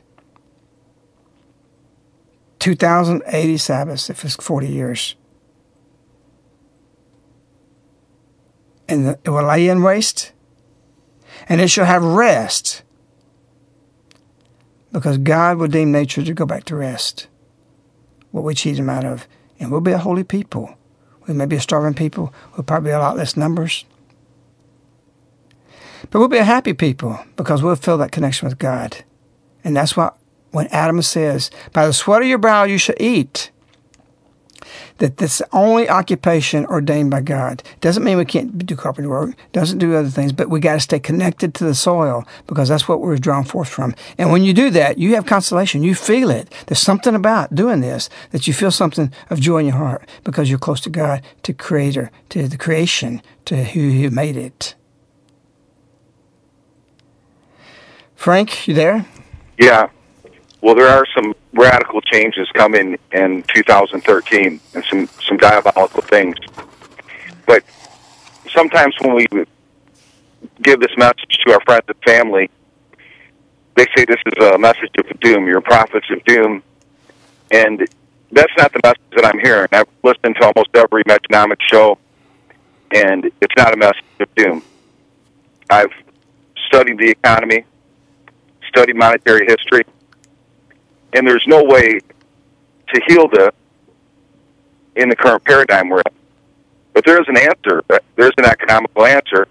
2,080 2.60 3.58
Sabbaths 3.58 4.12
if 4.12 4.24
it's 4.24 4.36
40 4.36 4.68
years. 4.68 5.16
And 8.88 9.18
it 9.26 9.30
will 9.32 9.48
lay 9.48 9.70
in 9.70 9.82
waste, 9.82 10.32
and 11.50 11.60
it 11.60 11.70
shall 11.70 11.86
have 11.86 12.04
rest, 12.04 12.84
because 14.92 15.18
God 15.18 15.58
will 15.58 15.66
deem 15.66 15.92
nature 15.92 16.24
to 16.24 16.34
go 16.36 16.46
back 16.46 16.66
to 16.66 16.76
rest, 16.76 17.26
what 18.30 18.44
we 18.44 18.54
cheat 18.54 18.78
him 18.78 18.92
out 18.92 19.06
of. 19.06 19.28
And 19.60 19.72
we'll 19.72 19.82
be 19.82 19.94
a 19.94 19.98
holy 19.98 20.24
people. 20.24 20.78
We 21.28 21.34
may 21.34 21.46
be 21.46 21.56
a 21.56 21.62
starving 21.62 21.94
people. 21.94 22.34
We'll 22.52 22.64
probably 22.64 22.90
be 22.90 22.94
a 22.94 23.00
lot 23.00 23.18
less 23.18 23.38
numbers. 23.38 23.86
But 26.10 26.20
we'll 26.20 26.28
be 26.28 26.38
a 26.38 26.44
happy 26.44 26.74
people 26.74 27.20
because 27.36 27.64
we'll 27.64 27.76
feel 27.76 27.98
that 27.98 28.12
connection 28.12 28.48
with 28.48 28.60
God. 28.60 29.04
And 29.64 29.76
that's 29.76 29.96
what 29.96 30.18
when 30.52 30.68
Adam 30.68 31.02
says, 31.02 31.50
By 31.72 31.88
the 31.88 31.94
sweat 31.94 32.22
of 32.22 32.28
your 32.28 32.38
brow 32.38 32.64
you 32.64 32.78
shall 32.78 32.96
eat. 33.00 33.52
That 34.98 35.18
that's 35.18 35.40
the 35.40 35.48
only 35.52 35.90
occupation 35.90 36.66
ordained 36.66 37.12
by 37.12 37.22
God. 37.22 37.64
Doesn't 37.82 38.04
mean 38.04 38.18
we 38.18 38.26
can't 38.26 38.66
do 38.66 38.76
carpentry 38.76 39.10
work, 39.10 39.36
doesn't 39.52 39.78
do 39.78 39.96
other 39.96 40.10
things, 40.10 40.32
but 40.32 40.50
we 40.50 40.60
got 40.60 40.74
to 40.74 40.80
stay 40.80 41.00
connected 41.00 41.54
to 41.56 41.64
the 41.64 41.76
soil 41.76 42.26
because 42.48 42.70
that's 42.70 42.88
what 42.88 43.02
we're 43.02 43.18
drawn 43.18 43.44
forth 43.44 43.70
from. 43.70 43.96
And 44.18 44.32
when 44.32 44.44
you 44.44 44.54
do 44.54 44.70
that, 44.72 44.98
you 44.98 45.16
have 45.16 45.26
consolation. 45.26 45.84
You 45.84 45.96
feel 45.96 46.30
it. 46.30 46.54
There's 46.68 46.80
something 46.80 47.16
about 47.16 47.56
doing 47.56 47.82
this 47.82 48.10
that 48.32 48.48
you 48.48 48.54
feel 48.54 48.72
something 48.72 49.12
of 49.30 49.40
joy 49.40 49.60
in 49.60 49.68
your 49.68 49.78
heart 49.78 50.08
because 50.24 50.50
you're 50.50 50.60
close 50.60 50.82
to 50.82 50.90
God, 50.90 51.22
to 51.44 51.54
Creator, 51.54 52.12
to 52.30 52.48
the 52.48 52.58
creation, 52.58 53.22
to 53.46 53.64
who, 53.64 53.92
who 53.92 54.10
made 54.10 54.38
it. 54.38 54.76
Frank, 58.16 58.68
you 58.68 58.74
there? 58.74 59.06
Yeah. 59.58 59.90
Well, 60.64 60.76
there 60.76 60.88
are 60.88 61.06
some 61.14 61.36
radical 61.52 62.00
changes 62.00 62.48
coming 62.54 62.98
in 63.12 63.44
2013 63.54 64.62
and 64.74 64.86
some, 64.86 65.10
some 65.28 65.36
diabolical 65.36 66.02
things. 66.04 66.38
But 67.46 67.66
sometimes 68.50 68.96
when 69.02 69.14
we 69.14 69.26
give 70.62 70.80
this 70.80 70.96
message 70.96 71.38
to 71.46 71.52
our 71.52 71.60
friends 71.66 71.84
and 71.90 71.98
family, 72.06 72.50
they 73.76 73.86
say 73.94 74.06
this 74.06 74.22
is 74.26 74.42
a 74.42 74.58
message 74.58 74.92
of 75.00 75.20
doom. 75.20 75.48
You're 75.48 75.60
prophets 75.60 76.08
of 76.10 76.24
doom. 76.24 76.64
And 77.52 77.86
that's 78.32 78.54
not 78.58 78.72
the 78.72 78.80
message 78.86 79.02
that 79.18 79.26
I'm 79.26 79.40
hearing. 79.40 79.68
I've 79.74 79.90
listened 80.02 80.38
to 80.40 80.46
almost 80.46 80.70
every 80.76 81.04
Mejanomic 81.04 81.58
show, 81.70 81.98
and 82.96 83.26
it's 83.26 83.56
not 83.58 83.74
a 83.74 83.78
message 83.78 84.06
of 84.22 84.34
doom. 84.36 84.64
I've 85.70 85.92
studied 86.68 87.00
the 87.00 87.10
economy, 87.10 87.66
studied 88.70 88.96
monetary 88.96 89.46
history, 89.46 89.84
and 91.14 91.28
there's 91.28 91.46
no 91.48 91.64
way 91.64 92.00
to 92.00 93.02
heal 93.08 93.28
this 93.28 93.52
in 94.96 95.10
the 95.10 95.16
current 95.16 95.44
paradigm 95.44 95.90
we're 95.90 96.00
in. 96.00 96.14
But 96.94 97.06
there 97.06 97.20
is 97.20 97.28
an 97.28 97.38
answer. 97.38 97.84
There's 98.16 98.34
an 98.38 98.46
economical 98.46 99.06
answer, 99.06 99.48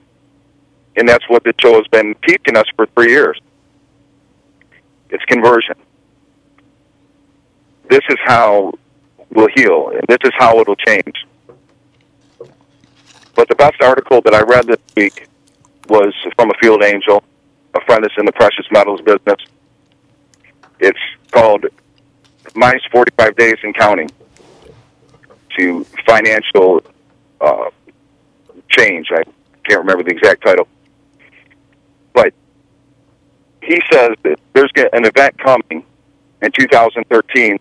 and 0.96 1.08
that's 1.08 1.28
what 1.28 1.42
the 1.42 1.52
show 1.58 1.74
has 1.74 1.86
been 1.88 2.14
teaching 2.26 2.56
us 2.56 2.66
for 2.76 2.86
three 2.86 3.10
years. 3.10 3.40
It's 5.10 5.24
conversion. 5.24 5.74
This 7.88 8.02
is 8.08 8.18
how 8.24 8.72
we'll 9.30 9.48
heal, 9.54 9.88
and 9.88 10.02
this 10.08 10.18
is 10.24 10.32
how 10.38 10.58
it'll 10.60 10.76
change. 10.76 11.26
But 13.34 13.48
the 13.48 13.56
best 13.56 13.82
article 13.82 14.20
that 14.22 14.34
I 14.34 14.42
read 14.42 14.66
this 14.66 14.78
week 14.96 15.28
was 15.88 16.14
from 16.36 16.50
a 16.50 16.54
field 16.60 16.82
angel, 16.82 17.24
a 17.74 17.80
friend 17.84 18.04
that's 18.04 18.14
in 18.16 18.24
the 18.24 18.32
precious 18.32 18.66
metals 18.70 19.00
business. 19.00 19.38
It's 20.78 20.98
called 21.32 21.66
minus 22.54 22.82
45 22.92 23.36
days 23.36 23.56
and 23.62 23.74
counting 23.76 24.10
to 25.58 25.84
financial 26.06 26.82
uh, 27.40 27.70
change. 28.68 29.08
I 29.10 29.24
can't 29.68 29.80
remember 29.80 30.04
the 30.04 30.10
exact 30.10 30.44
title. 30.44 30.68
But 32.12 32.32
he 33.62 33.80
says 33.92 34.10
that 34.22 34.38
there's 34.52 34.70
an 34.92 35.04
event 35.04 35.38
coming 35.38 35.84
in 36.42 36.52
2013 36.52 37.58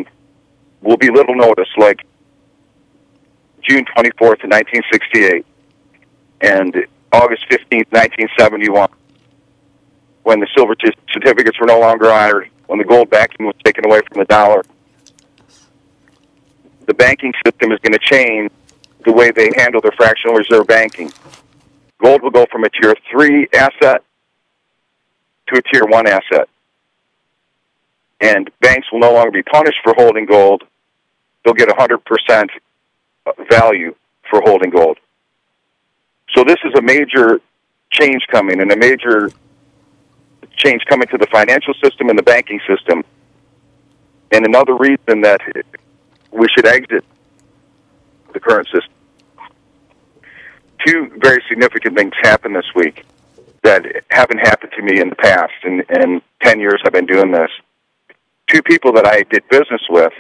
will 0.82 0.98
be 0.98 1.10
little 1.10 1.36
notice, 1.36 1.70
like 1.78 2.06
June 3.62 3.86
24th, 3.86 4.44
1968, 4.44 5.46
and 6.42 6.76
August 7.12 7.44
15th, 7.50 7.92
1971, 7.92 8.90
when 10.24 10.40
the 10.40 10.48
silver 10.56 10.76
certificates 11.14 11.60
were 11.60 11.68
no 11.68 11.80
longer 11.80 12.12
honored 12.12 12.50
when 12.72 12.78
the 12.78 12.86
gold 12.86 13.10
backing 13.10 13.46
was 13.46 13.56
taken 13.66 13.86
away 13.86 14.00
from 14.08 14.20
the 14.20 14.26
dollar. 14.26 14.64
The 16.86 16.94
banking 16.94 17.34
system 17.46 17.74
is 17.74 17.80
going 17.80 17.92
to 17.92 18.00
change 18.00 18.50
the 19.04 19.12
way 19.12 19.30
they 19.30 19.50
handle 19.58 19.82
their 19.82 19.92
fractional 19.98 20.38
reserve 20.38 20.68
banking. 20.68 21.12
Gold 22.02 22.22
will 22.22 22.32
go 22.32 22.46
from 22.50 22.64
a 22.64 22.70
tier 22.70 22.96
three 23.12 23.50
asset 23.54 24.06
to 25.48 25.58
a 25.58 25.62
tier 25.62 25.84
one 25.86 26.08
asset. 26.08 26.48
And 28.22 28.50
banks 28.62 28.88
will 28.90 29.00
no 29.00 29.12
longer 29.12 29.32
be 29.32 29.44
punished 29.44 29.80
for 29.84 29.94
holding 29.98 30.26
gold. 30.26 30.64
They'll 31.44 31.54
get 31.54 31.68
100% 31.68 32.46
value 33.50 33.96
for 34.30 34.42
holding 34.46 34.70
gold. 34.70 34.98
So 36.34 36.46
this 36.46 36.60
is 36.64 36.72
a 36.78 36.82
major 36.82 37.42
change 37.92 38.22
coming 38.32 38.62
and 38.62 38.72
a 38.72 38.78
major 38.78 39.30
change 40.62 40.84
coming 40.88 41.08
to 41.08 41.18
the 41.18 41.28
financial 41.28 41.74
system 41.84 42.10
and 42.10 42.18
the 42.18 42.24
banking 42.24 42.60
system. 42.68 43.04
And 44.32 44.46
another 44.46 44.76
reason 44.76 45.22
that 45.22 45.42
we 46.32 46.48
should 46.56 46.66
exit 46.66 47.04
the 48.34 48.40
current 48.40 48.68
system. 48.68 48.94
Two 50.86 51.12
very 51.18 51.44
significant 51.50 51.98
things 51.98 52.14
happened 52.22 52.56
this 52.56 52.74
week 52.76 53.06
that 53.64 53.86
haven't 54.10 54.40
happened 54.40 54.72
to 54.76 54.82
me 54.82 55.00
in 55.00 55.10
the 55.10 55.16
past. 55.16 55.54
In, 55.64 55.84
in 55.90 56.22
10 56.42 56.60
years 56.60 56.82
I've 56.86 56.94
been 56.94 57.06
doing 57.06 57.32
this. 57.32 57.52
Two 58.48 58.62
people 58.64 58.94
that 58.94 59.06
I 59.06 59.24
did 59.24 59.48
business 59.50 59.82
with, 59.90 60.14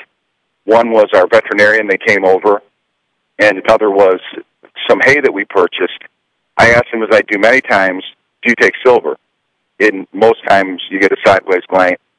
one 0.65 0.91
was 0.91 1.09
our 1.13 1.27
veterinarian, 1.27 1.87
they 1.87 1.97
came 1.97 2.23
over, 2.23 2.61
and 3.39 3.57
another 3.57 3.89
was 3.89 4.19
some 4.87 4.99
hay 5.03 5.19
that 5.19 5.33
we 5.33 5.45
purchased. 5.45 6.03
I 6.57 6.71
asked 6.71 6.87
him, 6.93 7.01
as 7.01 7.09
I 7.11 7.21
do 7.21 7.39
many 7.39 7.61
times, 7.61 8.03
do 8.41 8.49
you 8.49 8.55
take 8.55 8.73
silver? 8.85 9.17
In 9.81 10.05
most 10.13 10.43
times 10.47 10.79
you 10.91 10.99
get 10.99 11.11
a 11.11 11.17
sideways 11.25 11.63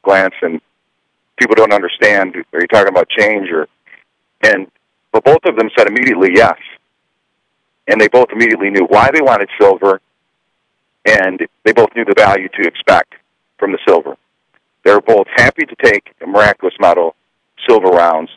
glance 0.02 0.34
and 0.42 0.60
people 1.38 1.54
don't 1.54 1.72
understand 1.72 2.34
are 2.34 2.60
you 2.60 2.66
talking 2.66 2.88
about 2.88 3.08
change 3.08 3.48
or 3.52 3.68
and 4.42 4.66
but 5.12 5.22
both 5.22 5.44
of 5.44 5.54
them 5.54 5.70
said 5.78 5.86
immediately 5.86 6.30
yes. 6.34 6.56
And 7.86 8.00
they 8.00 8.08
both 8.08 8.30
immediately 8.32 8.70
knew 8.70 8.84
why 8.88 9.10
they 9.14 9.20
wanted 9.20 9.48
silver 9.60 10.00
and 11.06 11.40
they 11.64 11.72
both 11.72 11.90
knew 11.94 12.04
the 12.04 12.14
value 12.16 12.48
to 12.48 12.66
expect 12.66 13.14
from 13.58 13.70
the 13.70 13.78
silver. 13.86 14.16
They 14.84 14.92
were 14.92 15.00
both 15.00 15.28
happy 15.36 15.64
to 15.64 15.76
take 15.84 16.12
a 16.20 16.26
miraculous 16.26 16.74
medal 16.80 17.14
silver 17.68 17.90
rounds 17.90 18.30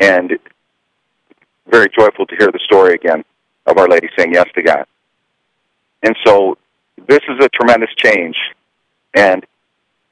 and 0.00 0.32
very 1.68 1.86
joyful 1.96 2.26
to 2.26 2.36
hear 2.36 2.48
the 2.48 2.60
story 2.64 2.94
again 2.94 3.24
of 3.66 3.78
our 3.78 3.86
lady 3.86 4.08
saying 4.18 4.34
yes 4.34 4.46
to 4.56 4.62
god. 4.62 4.86
And 6.02 6.16
so 6.26 6.58
this 7.06 7.20
is 7.28 7.44
a 7.44 7.48
tremendous 7.48 7.90
change, 7.96 8.36
and 9.14 9.44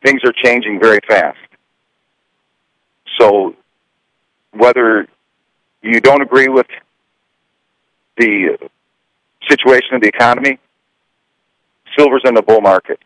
things 0.04 0.20
are 0.24 0.32
changing 0.44 0.78
very 0.80 1.00
fast. 1.08 1.38
So, 3.18 3.54
whether 4.52 5.06
you 5.82 6.00
don't 6.00 6.22
agree 6.22 6.48
with 6.48 6.66
the 8.16 8.58
situation 9.48 9.94
of 9.94 10.00
the 10.00 10.08
economy, 10.08 10.58
silver's 11.96 12.22
in 12.24 12.34
the 12.34 12.42
bull 12.42 12.60
market. 12.60 12.98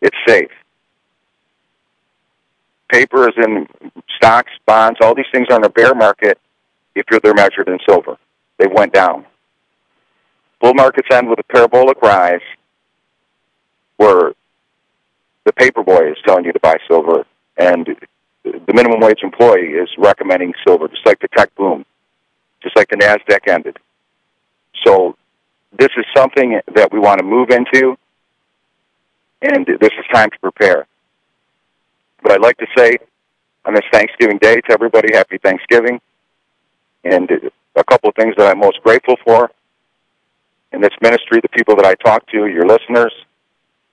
It's 0.00 0.16
safe. 0.26 0.50
Paper 2.90 3.28
is 3.28 3.34
in 3.36 3.66
stocks, 4.16 4.52
bonds, 4.64 4.98
all 5.00 5.14
these 5.14 5.26
things 5.32 5.48
are 5.50 5.56
in 5.56 5.64
a 5.64 5.68
bear 5.68 5.94
market 5.94 6.38
if 6.94 7.04
they're 7.22 7.34
measured 7.34 7.68
in 7.68 7.78
silver. 7.88 8.16
They 8.58 8.66
went 8.66 8.92
down. 8.92 9.26
Bull 10.60 10.74
markets 10.74 11.08
end 11.10 11.28
with 11.28 11.38
a 11.38 11.44
parabolic 11.44 12.00
rise 12.00 12.40
where 13.96 14.32
the 15.44 15.52
paper 15.52 15.82
boy 15.82 16.10
is 16.10 16.16
telling 16.26 16.44
you 16.44 16.52
to 16.52 16.60
buy 16.60 16.76
silver 16.88 17.24
and 17.56 17.88
the 18.44 18.72
minimum 18.72 19.00
wage 19.00 19.20
employee 19.22 19.72
is 19.72 19.88
recommending 19.98 20.52
silver, 20.66 20.88
just 20.88 21.04
like 21.06 21.20
the 21.20 21.28
tech 21.36 21.54
boom, 21.56 21.84
just 22.62 22.76
like 22.76 22.88
the 22.88 22.96
NASDAQ 22.96 23.48
ended. 23.48 23.76
So 24.84 25.16
this 25.76 25.88
is 25.96 26.04
something 26.16 26.60
that 26.74 26.92
we 26.92 26.98
want 26.98 27.18
to 27.18 27.24
move 27.24 27.50
into, 27.50 27.96
and 29.42 29.66
this 29.66 29.90
is 29.98 30.04
time 30.12 30.30
to 30.30 30.38
prepare. 30.38 30.86
But 32.22 32.32
I'd 32.32 32.40
like 32.40 32.58
to 32.58 32.66
say 32.76 32.98
on 33.64 33.74
this 33.74 33.84
Thanksgiving 33.92 34.38
Day 34.38 34.56
to 34.56 34.72
everybody, 34.72 35.08
Happy 35.14 35.38
Thanksgiving. 35.38 36.00
And 37.04 37.30
a 37.76 37.84
couple 37.84 38.08
of 38.08 38.14
things 38.16 38.34
that 38.36 38.48
I'm 38.48 38.58
most 38.58 38.82
grateful 38.82 39.16
for 39.24 39.50
in 40.72 40.80
this 40.80 40.94
ministry, 41.00 41.40
the 41.40 41.48
people 41.48 41.76
that 41.76 41.84
I 41.86 41.94
talk 41.94 42.26
to, 42.28 42.46
your 42.46 42.66
listeners, 42.66 43.12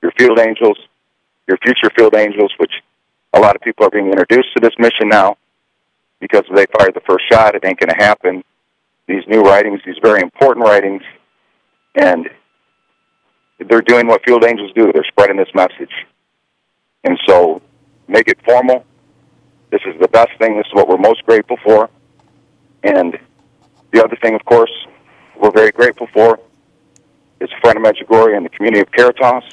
your 0.03 0.11
field 0.19 0.37
angels, 0.37 0.77
your 1.47 1.57
future 1.63 1.89
field 1.97 2.13
angels, 2.13 2.51
which 2.57 2.73
a 3.33 3.39
lot 3.39 3.55
of 3.55 3.61
people 3.61 3.87
are 3.87 3.89
being 3.89 4.07
introduced 4.07 4.53
to 4.53 4.61
this 4.61 4.73
mission 4.77 5.07
now 5.07 5.37
because 6.19 6.43
they 6.53 6.65
fired 6.77 6.93
the 6.93 7.01
first 7.07 7.23
shot. 7.31 7.55
It 7.55 7.65
ain't 7.65 7.79
going 7.79 7.89
to 7.89 8.05
happen. 8.05 8.43
These 9.07 9.23
new 9.27 9.41
writings, 9.41 9.81
these 9.85 9.97
very 10.03 10.21
important 10.21 10.65
writings, 10.67 11.01
and 11.95 12.29
they're 13.59 13.81
doing 13.81 14.07
what 14.07 14.21
field 14.25 14.43
angels 14.43 14.71
do. 14.75 14.91
They're 14.93 15.05
spreading 15.07 15.37
this 15.37 15.49
message. 15.55 15.91
And 17.03 17.17
so 17.27 17.61
make 18.07 18.27
it 18.27 18.37
formal. 18.45 18.85
This 19.71 19.81
is 19.87 19.99
the 19.99 20.07
best 20.09 20.31
thing. 20.37 20.57
This 20.57 20.67
is 20.67 20.73
what 20.73 20.87
we're 20.87 20.97
most 20.97 21.25
grateful 21.25 21.57
for. 21.63 21.89
And 22.83 23.17
the 23.91 24.03
other 24.03 24.17
thing, 24.21 24.35
of 24.35 24.43
course, 24.45 24.71
we're 25.39 25.51
very 25.51 25.71
grateful 25.71 26.07
for 26.13 26.39
is 27.39 27.49
Friend 27.61 27.77
of 27.77 27.83
Medjugorje 27.83 28.37
and 28.37 28.45
the 28.45 28.49
community 28.49 28.81
of 28.81 28.91
Caritas. 28.91 29.43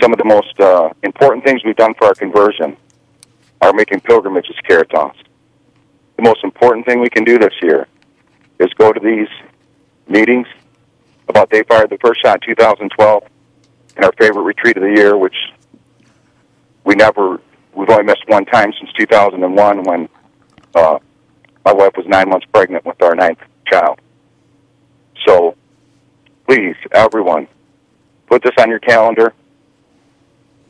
Some 0.00 0.12
of 0.12 0.18
the 0.18 0.24
most 0.24 0.58
uh, 0.58 0.90
important 1.02 1.44
things 1.44 1.62
we've 1.64 1.76
done 1.76 1.94
for 1.94 2.06
our 2.06 2.14
conversion 2.14 2.76
are 3.60 3.72
making 3.72 4.00
pilgrimages 4.00 4.56
Caritas. 4.66 5.16
The 6.16 6.22
most 6.22 6.42
important 6.44 6.86
thing 6.86 7.00
we 7.00 7.10
can 7.10 7.24
do 7.24 7.38
this 7.38 7.54
year 7.62 7.86
is 8.58 8.72
go 8.74 8.92
to 8.92 9.00
these 9.00 9.28
meetings 10.08 10.46
about 11.28 11.50
they 11.50 11.62
fired 11.64 11.90
the 11.90 11.98
first 11.98 12.20
shot 12.22 12.42
in 12.42 12.54
2012 12.54 13.22
and 13.96 14.04
our 14.04 14.12
favorite 14.12 14.42
retreat 14.42 14.76
of 14.76 14.82
the 14.82 14.94
year, 14.94 15.16
which 15.16 15.36
we 16.84 16.94
never, 16.94 17.40
we've 17.74 17.88
only 17.88 18.04
missed 18.04 18.24
one 18.26 18.44
time 18.44 18.72
since 18.78 18.92
2001 18.98 19.82
when 19.84 20.08
uh, 20.74 20.98
my 21.64 21.72
wife 21.72 21.92
was 21.96 22.06
nine 22.06 22.28
months 22.28 22.46
pregnant 22.52 22.84
with 22.84 23.00
our 23.02 23.14
ninth 23.14 23.38
child. 23.70 24.00
So 25.26 25.56
please, 26.46 26.76
everyone, 26.92 27.46
put 28.26 28.42
this 28.42 28.52
on 28.58 28.68
your 28.68 28.80
calendar. 28.80 29.32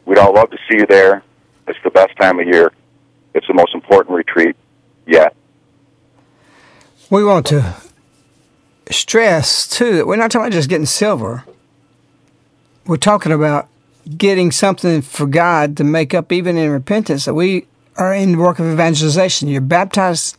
We'd 0.05 0.19
all 0.19 0.35
love 0.35 0.51
to 0.51 0.59
see 0.69 0.79
you 0.79 0.87
there. 0.87 1.23
It's 1.69 1.79
the 1.85 1.91
best 1.91 2.17
time 2.17 2.41
of 2.41 2.47
year. 2.47 2.73
It's 3.35 3.47
the 3.47 3.55
most 3.55 3.75
important 3.75 4.17
retreat 4.17 4.57
yet. 5.07 5.35
We 7.11 7.25
want 7.25 7.47
to 7.47 7.75
stress, 8.91 9.67
too, 9.69 9.97
that 9.97 10.07
we're 10.07 10.17
not 10.17 10.31
talking 10.31 10.47
about 10.47 10.57
just 10.57 10.69
getting 10.69 10.87
silver. 10.87 11.45
We're 12.87 12.97
talking 12.97 13.33
about 13.33 13.69
getting 14.17 14.51
something 14.51 15.03
for 15.03 15.27
God 15.27 15.77
to 15.77 15.85
make 15.85 16.15
up, 16.15 16.33
even 16.33 16.57
in 16.57 16.71
repentance, 16.71 17.25
that 17.25 17.35
we 17.35 17.67
are 17.97 18.13
in 18.13 18.33
the 18.33 18.39
work 18.39 18.59
of 18.59 18.67
evangelization. 18.67 19.49
You're 19.49 19.61
baptized 19.61 20.37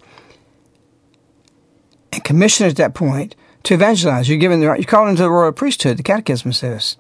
and 2.12 2.24
commissioned 2.24 2.70
at 2.70 2.78
that 2.78 2.94
point 2.94 3.36
to 3.64 3.74
evangelize. 3.74 4.28
You're 4.28 4.38
given 4.38 4.60
the 4.60 4.68
right, 4.68 4.80
you're 4.80 4.86
called 4.86 5.10
into 5.10 5.24
the 5.24 5.32
royal 5.32 5.52
priesthood, 5.52 5.98
the 5.98 6.04
catechism 6.04 6.54
says. 6.54 6.98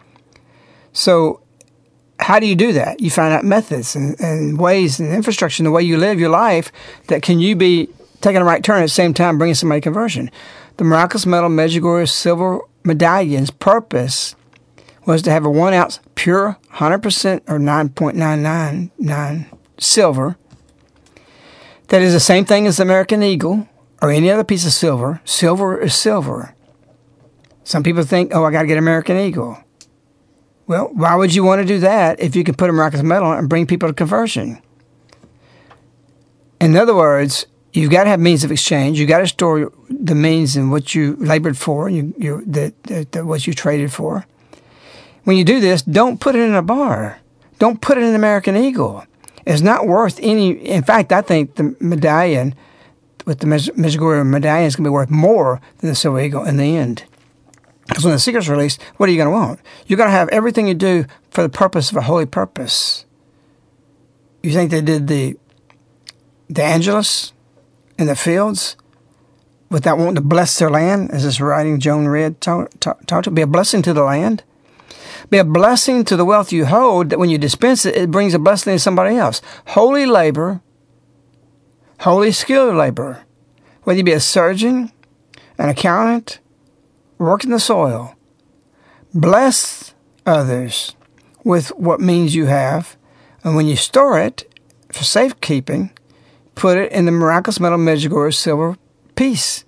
So, 0.94 1.42
how 2.24 2.40
do 2.40 2.48
you 2.48 2.56
do 2.56 2.74
that? 2.74 3.02
You 3.02 3.10
find 3.10 3.34
out 3.34 3.44
methods 3.44 3.96
and, 3.96 4.20
and 4.20 4.58
ways 4.58 5.00
and 5.00 5.14
infrastructure 5.14 5.62
and 5.62 5.68
the 5.68 5.72
way 5.72 5.84
you 5.84 5.98
live 5.98 6.20
your 6.20 6.30
life 6.30 6.72
that 7.08 7.22
can 7.22 7.40
you 7.40 7.56
be 7.56 7.90
taking 8.22 8.42
a 8.42 8.46
right 8.46 8.64
turn 8.64 8.80
at 8.80 8.86
the 8.86 8.90
same 8.90 9.14
time 9.14 9.38
bringing 9.38 9.56
somebody 9.56 9.82
conversion. 9.82 10.32
The 10.78 10.86
miraculous 10.86 11.26
medal 11.26 11.50
Medjugorje 11.50 12.10
silver 12.10 12.62
medallion's 12.84 13.52
purpose 13.52 14.36
was 15.06 15.22
to 15.24 15.32
have 15.32 15.46
a 15.46 15.50
one 15.50 15.74
ounce 15.74 16.00
pure 16.16 16.58
100% 16.76 17.42
or 17.48 17.60
9.999 17.60 19.58
silver. 19.78 20.38
That 21.90 22.02
is 22.02 22.14
the 22.14 22.20
same 22.20 22.46
thing 22.46 22.66
as 22.66 22.78
the 22.78 22.84
American 22.84 23.22
Eagle 23.22 23.68
or 24.02 24.12
any 24.12 24.32
other 24.32 24.46
piece 24.46 24.66
of 24.66 24.72
silver. 24.72 25.22
Silver 25.26 25.80
is 25.80 25.94
silver. 25.94 26.56
Some 27.66 27.84
people 27.84 28.04
think, 28.04 28.34
oh, 28.34 28.46
I 28.46 28.52
got 28.52 28.62
to 28.62 28.68
get 28.68 28.78
American 28.78 29.18
Eagle. 29.18 29.63
Well, 30.66 30.90
why 30.94 31.16
would 31.16 31.36
you 31.36 31.44
want 31.44 31.62
to 31.62 31.68
do 31.68 31.80
that 31.80 32.20
if 32.20 32.36
you 32.36 32.44
can 32.44 32.56
put 32.56 32.70
a 32.70 32.74
miraculous 32.74 33.04
medal 33.04 33.28
on 33.28 33.38
and 33.38 33.50
bring 33.50 33.68
people 33.68 33.90
to 33.90 33.94
conversion? 33.94 34.62
In 36.62 36.78
other 36.78 36.96
words, 36.96 37.46
you've 37.74 37.92
got 37.92 38.06
to 38.06 38.10
have 38.10 38.20
means 38.20 38.44
of 38.44 38.52
exchange. 38.52 38.98
You've 38.98 39.10
got 39.10 39.20
to 39.20 39.28
store 39.28 39.72
the 39.90 40.16
means 40.16 40.56
in 40.56 40.70
what 40.70 40.96
you 40.96 41.18
labored 41.18 41.58
for, 41.58 41.90
you, 41.90 42.14
you, 42.18 42.44
the, 42.46 42.74
the, 42.84 43.08
the, 43.12 43.26
what 43.26 43.46
you 43.46 43.54
traded 43.54 43.92
for. 43.92 44.26
When 45.26 45.36
you 45.36 45.44
do 45.44 45.60
this, 45.60 45.82
don't 45.82 46.20
put 46.20 46.36
it 46.36 46.42
in 46.42 46.56
a 46.56 46.62
bar. 46.62 47.20
Don't 47.60 47.82
put 47.82 47.98
it 47.98 48.02
in 48.02 48.10
an 48.10 48.16
American 48.16 48.56
Eagle. 48.56 49.06
It's 49.46 49.62
not 49.62 49.88
worth 49.88 50.20
any. 50.22 50.52
In 50.52 50.84
fact, 50.84 51.12
I 51.12 51.22
think 51.22 51.56
the 51.56 51.76
medallion 51.80 52.56
with 53.26 53.40
the 53.40 53.48
Medjugorje 53.48 54.26
medallion 54.26 54.68
is 54.68 54.76
going 54.76 54.84
to 54.84 54.90
be 54.90 54.94
worth 54.94 55.10
more 55.10 55.62
than 55.80 55.90
the 55.90 55.96
Silver 55.96 56.22
Eagle 56.22 56.46
in 56.46 56.58
the 56.58 56.78
end. 56.78 57.04
Because 57.88 58.04
when 58.04 58.14
the 58.14 58.20
secret's 58.20 58.48
released, 58.48 58.82
what 58.98 59.10
are 59.10 59.12
you 59.12 59.18
going 59.18 59.28
to 59.28 59.32
want? 59.32 59.60
You're 59.88 59.98
going 59.98 60.08
to 60.08 60.16
have 60.16 60.30
everything 60.30 60.68
you 60.68 60.74
do 60.74 61.06
for 61.32 61.42
the 61.42 61.50
purpose 61.50 61.92
of 61.92 61.98
a 61.98 62.02
holy 62.02 62.26
purpose. 62.26 63.06
You 64.42 64.52
think 64.52 64.72
they 64.72 64.82
did 64.82 65.08
the 65.08 65.38
the 66.50 66.64
Angelus 66.64 67.34
in 67.98 68.08
the 68.08 68.16
fields 68.16 68.76
without 69.70 69.98
wanting 69.98 70.16
to 70.16 70.22
bless 70.22 70.60
their 70.60 70.70
land, 70.70 71.12
as 71.12 71.24
this 71.24 71.42
writing 71.42 71.80
Joan 71.80 72.08
read 72.08 72.40
taught, 72.42 72.80
taught, 72.80 73.08
taught 73.08 73.24
to 73.24 73.32
be 73.32 73.42
a 73.42 73.48
blessing 73.48 73.82
to 73.82 73.94
the 73.94 74.04
land? 74.04 74.44
Be 75.30 75.40
a 75.40 75.44
blessing 75.44 76.04
to 76.06 76.16
the 76.16 76.26
wealth 76.26 76.52
you 76.52 76.66
hold 76.66 77.10
that 77.10 77.18
when 77.18 77.30
you 77.30 77.38
dispense 77.38 77.86
it, 77.86 77.96
it 77.96 78.12
brings 78.12 78.34
a 78.34 78.40
blessing 78.40 78.76
to 78.76 78.80
somebody 78.80 79.16
else. 79.16 79.42
Holy 79.68 80.06
labor, 80.06 80.62
holy 82.02 82.32
skilled 82.32 82.76
labor, 82.76 83.24
whether 83.84 83.98
you 83.98 84.04
be 84.04 84.12
a 84.12 84.20
surgeon, 84.20 84.92
an 85.58 85.70
accountant, 85.70 86.40
work 87.18 87.44
in 87.44 87.52
the 87.52 87.60
soil. 87.60 88.16
Bless 89.14 89.94
others 90.26 90.96
with 91.44 91.70
what 91.70 92.00
means 92.00 92.36
you 92.36 92.46
have, 92.46 92.98
and 93.44 93.56
when 93.56 93.68
you 93.68 93.76
store 93.76 94.20
it 94.20 94.52
for 94.92 95.04
safekeeping, 95.04 95.92
put 96.56 96.78
it 96.78 96.92
in 96.92 97.06
the 97.06 97.12
miraculous 97.12 97.60
medal 97.60 97.78
Medjugorje 97.78 98.36
silver 98.36 98.78
piece. 99.16 99.66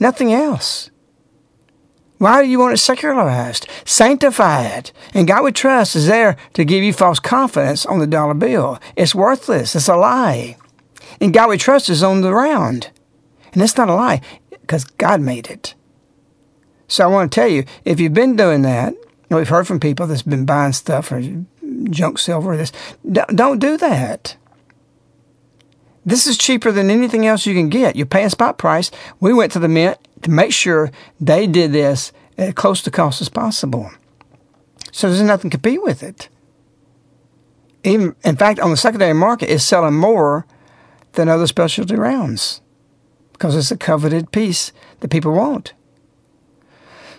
Nothing 0.00 0.32
else. 0.32 0.90
Why 2.18 2.40
do 2.40 2.48
you 2.48 2.60
want 2.60 2.74
it 2.74 2.78
secularized? 2.78 3.66
Sanctify 3.84 4.66
it. 4.66 4.92
And 5.12 5.26
God 5.26 5.42
we 5.42 5.50
trust 5.50 5.96
is 5.96 6.06
there 6.06 6.36
to 6.52 6.64
give 6.64 6.84
you 6.84 6.92
false 6.92 7.18
confidence 7.18 7.84
on 7.84 7.98
the 7.98 8.06
dollar 8.06 8.34
bill. 8.34 8.78
It's 8.94 9.12
worthless. 9.12 9.74
It's 9.74 9.88
a 9.88 9.96
lie. 9.96 10.56
And 11.20 11.34
God 11.34 11.48
we 11.48 11.58
trust 11.58 11.88
is 11.88 12.02
on 12.02 12.20
the 12.20 12.32
round. 12.32 12.90
And 13.52 13.60
it's 13.60 13.76
not 13.76 13.88
a 13.88 13.94
lie 13.94 14.20
because 14.50 14.84
God 14.84 15.20
made 15.20 15.48
it. 15.48 15.74
So 16.92 17.04
I 17.04 17.06
want 17.06 17.32
to 17.32 17.34
tell 17.34 17.48
you, 17.48 17.64
if 17.86 17.98
you've 17.98 18.12
been 18.12 18.36
doing 18.36 18.60
that, 18.62 18.92
we've 19.30 19.48
heard 19.48 19.66
from 19.66 19.80
people 19.80 20.06
that's 20.06 20.20
been 20.20 20.44
buying 20.44 20.74
stuff 20.74 21.10
or 21.10 21.22
junk 21.84 22.18
silver, 22.18 22.54
this, 22.54 22.70
don't 23.10 23.58
do 23.58 23.78
that. 23.78 24.36
This 26.04 26.26
is 26.26 26.36
cheaper 26.36 26.70
than 26.70 26.90
anything 26.90 27.26
else 27.26 27.46
you 27.46 27.54
can 27.54 27.70
get. 27.70 27.96
You're 27.96 28.04
paying 28.04 28.28
spot 28.28 28.58
price. 28.58 28.90
We 29.20 29.32
went 29.32 29.52
to 29.52 29.58
the 29.58 29.68
mint 29.68 29.96
to 30.20 30.30
make 30.30 30.52
sure 30.52 30.90
they 31.18 31.46
did 31.46 31.72
this 31.72 32.12
as 32.36 32.52
close 32.52 32.82
to 32.82 32.90
cost 32.90 33.22
as 33.22 33.30
possible. 33.30 33.90
So 34.90 35.08
there's 35.08 35.22
nothing 35.22 35.50
to 35.50 35.56
compete 35.56 35.82
with 35.82 36.02
it. 36.02 36.28
Even 37.84 38.14
in 38.22 38.36
fact, 38.36 38.60
on 38.60 38.70
the 38.70 38.76
secondary 38.76 39.14
market, 39.14 39.50
it's 39.50 39.64
selling 39.64 39.94
more 39.94 40.44
than 41.12 41.30
other 41.30 41.46
specialty 41.46 41.94
rounds 41.96 42.60
because 43.32 43.56
it's 43.56 43.70
a 43.70 43.78
coveted 43.78 44.30
piece 44.30 44.72
that 45.00 45.10
people 45.10 45.32
want. 45.32 45.72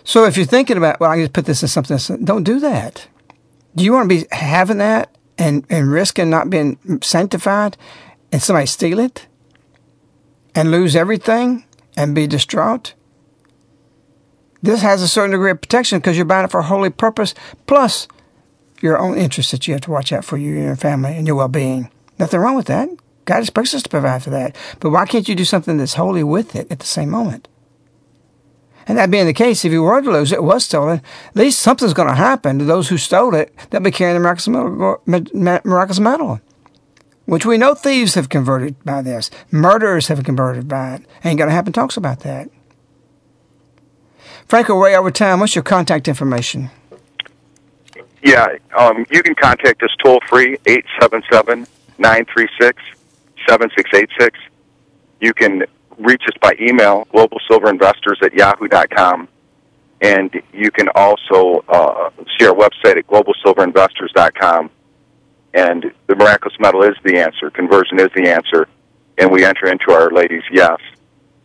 So 0.04 0.24
if 0.24 0.36
you're 0.36 0.46
thinking 0.46 0.76
about, 0.76 1.00
well, 1.00 1.10
I 1.10 1.20
just 1.20 1.32
put 1.32 1.46
this 1.46 1.62
in 1.62 1.68
something, 1.68 2.24
don't 2.24 2.44
do 2.44 2.60
that. 2.60 3.08
Do 3.74 3.82
you 3.82 3.92
want 3.92 4.08
to 4.08 4.16
be 4.16 4.26
having 4.30 4.78
that 4.78 5.16
and, 5.38 5.64
and 5.70 5.90
risking 5.90 6.30
not 6.30 6.50
being 6.50 6.78
sanctified 7.02 7.76
and 8.30 8.42
somebody 8.42 8.66
steal 8.66 8.98
it 8.98 9.26
and 10.54 10.70
lose 10.70 10.94
everything 10.94 11.64
and 11.96 12.14
be 12.14 12.26
distraught? 12.26 12.94
This 14.62 14.82
has 14.82 15.02
a 15.02 15.08
certain 15.08 15.32
degree 15.32 15.50
of 15.50 15.60
protection 15.60 15.98
because 15.98 16.16
you're 16.16 16.24
buying 16.26 16.44
it 16.44 16.50
for 16.50 16.60
a 16.60 16.64
holy 16.64 16.90
purpose, 16.90 17.34
plus 17.66 18.06
your 18.80 18.98
own 18.98 19.16
interests 19.16 19.52
that 19.52 19.66
you 19.66 19.74
have 19.74 19.82
to 19.82 19.90
watch 19.90 20.12
out 20.12 20.24
for 20.24 20.36
you 20.36 20.56
and 20.56 20.64
your 20.64 20.76
family 20.76 21.16
and 21.16 21.26
your 21.26 21.36
well 21.36 21.48
being. 21.48 21.90
Nothing 22.18 22.40
wrong 22.40 22.56
with 22.56 22.66
that. 22.66 22.88
God 23.24 23.40
expects 23.40 23.74
us 23.74 23.82
to 23.82 23.88
provide 23.88 24.22
for 24.22 24.30
that. 24.30 24.54
But 24.80 24.90
why 24.90 25.06
can't 25.06 25.28
you 25.28 25.34
do 25.34 25.44
something 25.44 25.78
that's 25.78 25.94
holy 25.94 26.22
with 26.22 26.54
it 26.54 26.70
at 26.70 26.78
the 26.78 26.86
same 26.86 27.10
moment? 27.10 27.48
And 28.86 28.98
that 28.98 29.10
being 29.10 29.26
the 29.26 29.32
case, 29.32 29.64
if 29.64 29.72
you 29.72 29.82
were 29.82 30.02
to 30.02 30.10
lose 30.10 30.32
it, 30.32 30.42
was 30.42 30.64
stolen, 30.64 31.00
at 31.28 31.36
least 31.36 31.58
something's 31.58 31.94
going 31.94 32.08
to 32.08 32.14
happen 32.14 32.58
to 32.58 32.64
those 32.64 32.88
who 32.88 32.98
stole 32.98 33.34
it. 33.34 33.54
They'll 33.70 33.80
be 33.80 33.90
carrying 33.90 34.20
the 34.20 35.00
miraculous 35.64 36.00
medal, 36.00 36.40
which 37.24 37.46
we 37.46 37.56
know 37.56 37.74
thieves 37.74 38.14
have 38.14 38.28
converted 38.28 38.82
by 38.84 39.00
this. 39.02 39.30
Murderers 39.50 40.08
have 40.08 40.22
converted 40.24 40.68
by 40.68 40.94
it. 40.96 41.02
Ain't 41.24 41.38
going 41.38 41.48
to 41.48 41.54
happen 41.54 41.72
talks 41.72 41.96
about 41.96 42.20
that. 42.20 42.50
Frank, 44.46 44.68
way 44.68 44.94
over 44.96 45.10
time. 45.10 45.40
What's 45.40 45.54
your 45.54 45.64
contact 45.64 46.06
information? 46.06 46.70
Yeah, 48.22 48.46
um, 48.76 49.04
you 49.10 49.22
can 49.22 49.34
contact 49.34 49.82
us 49.82 49.90
toll 50.02 50.20
free, 50.28 50.58
877 50.66 51.66
936 51.98 52.82
7686. 53.48 54.38
You 55.20 55.34
can 55.34 55.64
reach 55.98 56.22
us 56.26 56.34
by 56.40 56.54
email, 56.60 57.06
globalsilverinvestors 57.12 58.22
at 58.22 58.34
yahoo.com. 58.34 59.28
And 60.00 60.42
you 60.52 60.70
can 60.70 60.88
also 60.94 61.64
uh, 61.68 62.10
see 62.38 62.46
our 62.46 62.54
website 62.54 62.98
at 62.98 63.06
globalsilverinvestors.com. 63.06 64.70
And 65.54 65.92
the 66.08 66.16
miraculous 66.16 66.58
medal 66.58 66.82
is 66.82 66.96
the 67.04 67.18
answer. 67.18 67.50
Conversion 67.50 68.00
is 68.00 68.08
the 68.14 68.28
answer. 68.28 68.68
And 69.18 69.30
we 69.30 69.44
enter 69.44 69.66
into 69.66 69.92
Our 69.92 70.10
Lady's 70.10 70.42
yes 70.50 70.78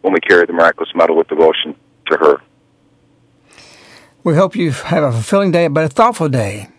when 0.02 0.14
we 0.14 0.20
carry 0.20 0.45
the 0.45 0.54
miraculous 0.54 0.89
medal 0.95 1.16
with 1.16 1.28
devotion 1.28 1.76
to 2.08 2.18
her. 2.18 2.41
We 4.24 4.36
hope 4.36 4.56
you 4.56 4.72
have 4.72 5.04
a 5.04 5.12
fulfilling 5.12 5.52
day, 5.52 5.68
but 5.68 5.86
a 5.86 5.89
thoughtful 5.89 6.30
day. 6.30 6.70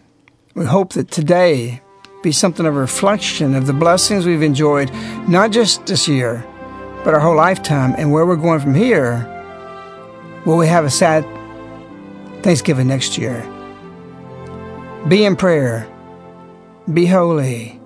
We 0.55 0.67
hope 0.67 0.93
that 0.95 1.11
today 1.11 1.81
be 2.23 2.33
something 2.33 2.67
of 2.67 2.77
a 2.77 2.79
reflection 2.79 3.55
of 3.55 3.67
the 3.67 3.73
blessings 3.73 4.27
we've 4.27 4.43
enjoyed, 4.43 4.93
not 5.29 5.53
just 5.53 5.87
this 5.87 6.07
year, 6.07 6.45
but 7.05 7.15
our 7.15 7.21
whole 7.21 7.37
lifetime, 7.37 7.95
and 7.97 8.13
where 8.13 8.27
we're 8.27 8.37
going 8.37 8.61
from 8.61 8.75
here. 8.75 9.27
Will 10.45 10.57
we 10.57 10.67
have 10.67 10.85
a 10.85 10.91
sad 10.91 11.25
Thanksgiving 12.43 12.89
next 12.89 13.19
year? 13.19 13.43
Be 15.09 15.25
in 15.25 15.37
prayer. 15.37 15.87
Be 16.93 17.07
holy. 17.07 17.81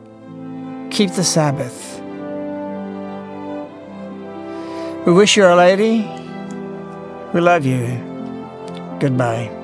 Keep 0.91 1.13
the 1.13 1.25
Sabbath. 1.25 2.01
We 5.07 5.13
wish 5.13 5.37
you 5.37 5.45
Our 5.45 5.57
Lady. 5.57 6.09
We 7.35 7.41
love 7.41 7.67
you. 7.67 7.87
Goodbye. 9.01 9.64